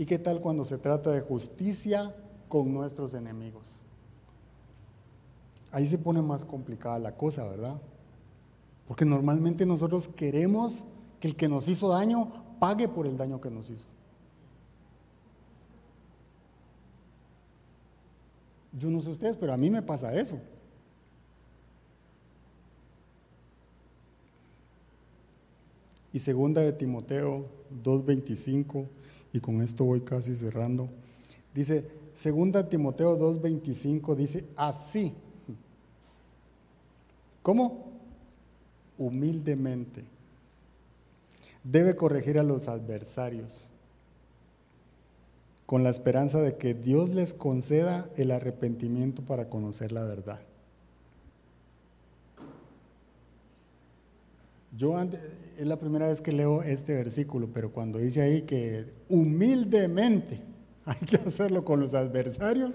[0.00, 2.14] ¿Y qué tal cuando se trata de justicia
[2.48, 3.66] con nuestros enemigos?
[5.72, 7.78] Ahí se pone más complicada la cosa, ¿verdad?
[8.88, 10.84] Porque normalmente nosotros queremos
[11.20, 13.86] que el que nos hizo daño pague por el daño que nos hizo.
[18.72, 20.38] Yo no sé ustedes, pero a mí me pasa eso.
[26.12, 27.46] Y segunda de Timoteo
[27.84, 28.86] 2.25,
[29.32, 30.88] y con esto voy casi cerrando,
[31.54, 35.14] dice, segunda de Timoteo 2.25 dice, así.
[37.42, 37.90] ¿Cómo?
[38.98, 40.04] Humildemente.
[41.62, 43.69] Debe corregir a los adversarios
[45.70, 50.40] con la esperanza de que Dios les conceda el arrepentimiento para conocer la verdad.
[54.76, 60.40] Yo es la primera vez que leo este versículo, pero cuando dice ahí que humildemente
[60.86, 62.74] hay que hacerlo con los adversarios,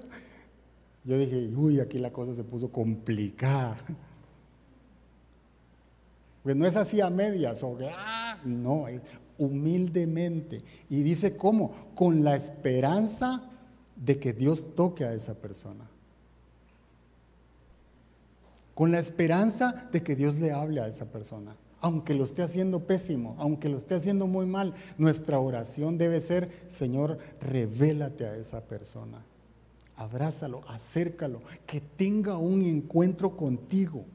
[1.04, 3.78] yo dije, uy, aquí la cosa se puso complicada.
[6.44, 8.88] Pues no es así a medias, o ah, no,
[9.38, 10.64] humildemente.
[10.90, 13.44] Y dice cómo, con la esperanza
[13.96, 15.90] de que Dios toque a esa persona.
[18.74, 21.56] Con la esperanza de que Dios le hable a esa persona.
[21.80, 26.50] Aunque lo esté haciendo pésimo, aunque lo esté haciendo muy mal, nuestra oración debe ser,
[26.68, 29.24] Señor, revélate a esa persona.
[29.96, 34.06] Abrázalo, acércalo, que tenga un encuentro contigo.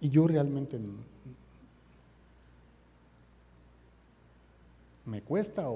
[0.00, 0.78] Y yo realmente
[5.04, 5.68] me cuesta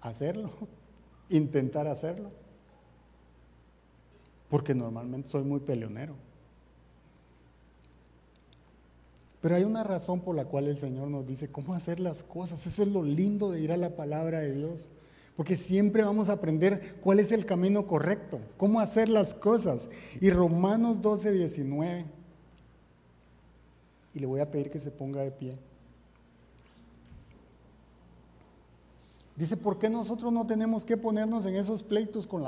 [0.00, 0.50] hacerlo,
[1.28, 2.30] intentar hacerlo,
[4.48, 6.14] porque normalmente soy muy peleonero.
[9.40, 12.66] Pero hay una razón por la cual el Señor nos dice cómo hacer las cosas.
[12.66, 14.90] Eso es lo lindo de ir a la palabra de Dios.
[15.34, 19.88] Porque siempre vamos a aprender cuál es el camino correcto, cómo hacer las cosas.
[20.20, 22.19] Y Romanos 12, 19
[24.14, 25.56] y le voy a pedir que se ponga de pie.
[29.36, 32.44] Dice, ¿por qué nosotros no tenemos que ponernos en esos pleitos con,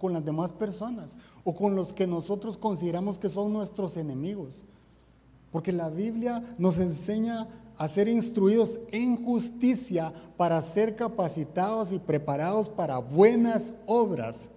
[0.00, 4.64] con, las demás personas o con los que nosotros consideramos que son nuestros enemigos?
[5.52, 7.46] Porque la Biblia nos enseña
[7.76, 14.48] a ser instruidos en justicia para ser capacitados y preparados para buenas obras.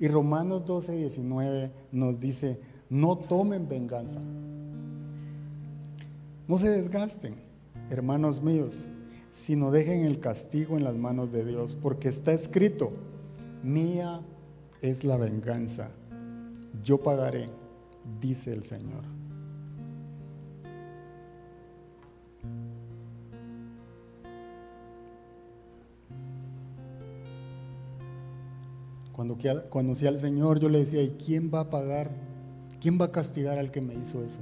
[0.00, 4.20] Y Romanos 12, 19 nos dice, no tomen venganza.
[6.46, 7.36] No se desgasten,
[7.88, 8.84] hermanos míos,
[9.30, 12.92] sino dejen el castigo en las manos de Dios, porque está escrito,
[13.62, 14.20] mía
[14.82, 15.90] es la venganza,
[16.82, 17.48] yo pagaré,
[18.20, 19.04] dice el Señor.
[29.12, 29.38] Cuando
[29.70, 32.10] conocí al Señor, yo le decía, ¿y quién va a pagar?
[32.80, 34.40] ¿Quién va a castigar al que me hizo eso?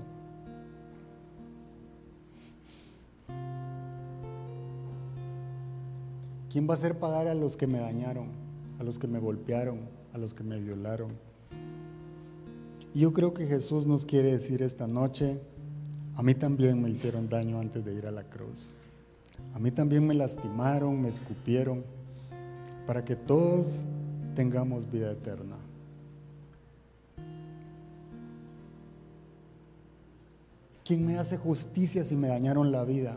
[6.52, 8.26] ¿Quién va a hacer pagar a los que me dañaron,
[8.78, 11.12] a los que me golpearon, a los que me violaron,
[12.94, 15.40] Y yo creo que Jesús nos quiere decir esta noche,
[16.14, 18.74] a mí también me hicieron daño antes de ir a la cruz.
[19.54, 21.84] A mí también me lastimaron, me escupieron,
[22.86, 23.80] para que todos
[24.34, 25.56] tengamos vida eterna.
[30.84, 33.16] ¿Quién me hace justicia si me dañaron la vida?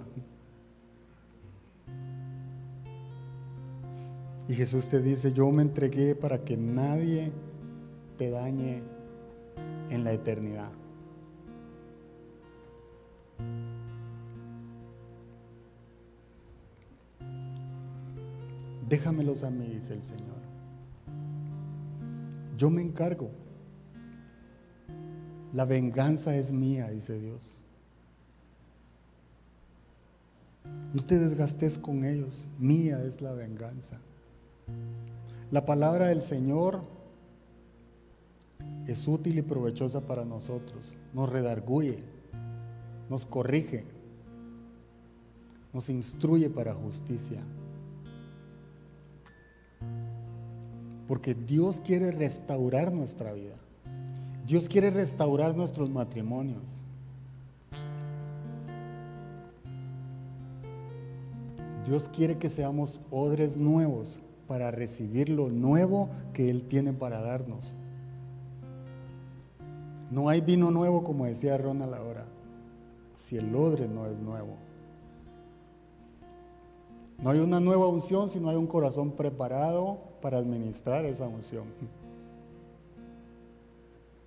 [4.48, 7.32] Y Jesús te dice, yo me entregué para que nadie
[8.18, 8.84] te dañe
[9.90, 10.70] en la eternidad.
[18.88, 20.38] Déjamelos a mí, dice el Señor.
[22.56, 23.32] Yo me encargo.
[25.54, 27.58] La venganza es mía, dice Dios.
[30.94, 33.98] No te desgastes con ellos, mía es la venganza.
[35.56, 36.82] La palabra del Señor
[38.88, 40.94] es útil y provechosa para nosotros.
[41.14, 42.00] Nos redarguye,
[43.10, 43.86] nos corrige,
[45.72, 47.40] nos instruye para justicia.
[51.08, 53.56] Porque Dios quiere restaurar nuestra vida.
[54.46, 56.82] Dios quiere restaurar nuestros matrimonios.
[61.88, 67.74] Dios quiere que seamos odres nuevos para recibir lo nuevo que Él tiene para darnos.
[70.12, 72.26] No hay vino nuevo, como decía Ronald ahora,
[73.16, 74.56] si el odre no es nuevo.
[77.18, 81.66] No hay una nueva unción si no hay un corazón preparado para administrar esa unción.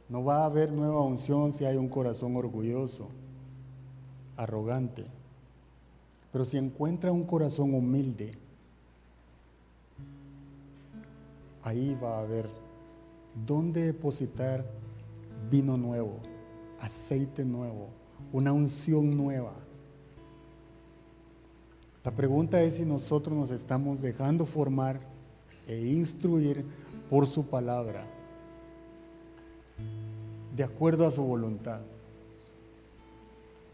[0.09, 3.09] No va a haber nueva unción si hay un corazón orgulloso,
[4.37, 5.05] arrogante.
[6.33, 8.33] Pero si encuentra un corazón humilde,
[11.63, 12.49] ahí va a haber
[13.47, 14.65] dónde depositar
[15.51, 16.21] vino nuevo,
[16.81, 17.89] aceite nuevo,
[18.33, 19.55] una unción nueva.
[22.05, 25.01] La pregunta es si nosotros nos estamos dejando formar
[25.67, 26.65] e instruir
[27.11, 28.07] por su palabra,
[30.57, 31.81] de acuerdo a su voluntad.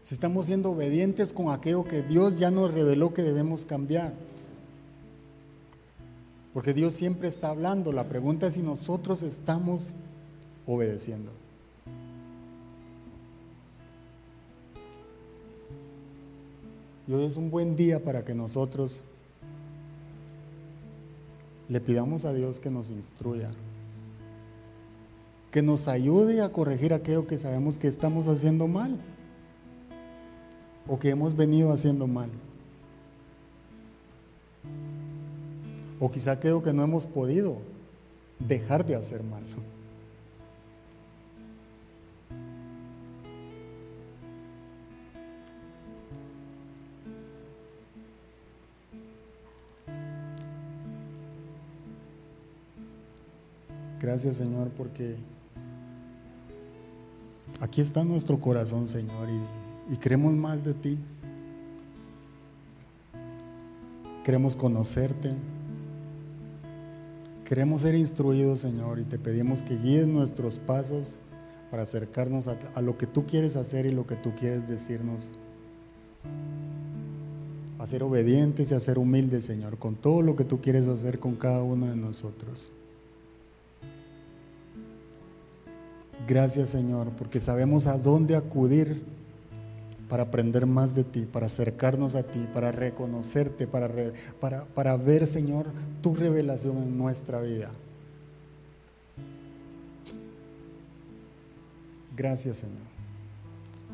[0.01, 4.13] Si estamos siendo obedientes con aquello que Dios ya nos reveló que debemos cambiar.
[6.55, 7.91] Porque Dios siempre está hablando.
[7.91, 9.91] La pregunta es si nosotros estamos
[10.65, 11.29] obedeciendo.
[17.09, 19.01] Y hoy es un buen día para que nosotros
[21.67, 23.51] le pidamos a Dios que nos instruya,
[25.51, 28.97] que nos ayude a corregir aquello que sabemos que estamos haciendo mal
[30.87, 32.29] o que hemos venido haciendo mal.
[36.05, 37.57] O quizá creo que no hemos podido
[38.37, 39.41] dejar de hacer mal.
[53.99, 55.15] Gracias Señor porque
[57.61, 59.27] aquí está nuestro corazón Señor
[59.89, 60.99] y, y queremos más de ti.
[64.23, 65.33] Queremos conocerte.
[67.45, 71.17] Queremos ser instruidos, Señor, y te pedimos que guíes nuestros pasos
[71.69, 75.31] para acercarnos a, lo que tú quieres hacer y lo que tú quieres decirnos.
[77.77, 81.19] A ser obedientes y a ser humildes, Señor, con todo lo que tú quieres hacer
[81.19, 82.71] con cada uno de nosotros.
[86.27, 89.03] Gracias, Señor, porque sabemos a dónde acudir
[90.09, 93.89] para aprender más de ti, para acercarnos a ti, para reconocerte, para,
[94.39, 95.67] para, para ver, Señor,
[96.01, 97.71] tu revelación en nuestra vida.
[102.15, 102.77] Gracias, Señor.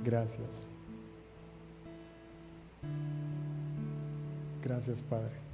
[0.03, 0.67] Gracias.
[4.63, 5.50] Gracias, Padre.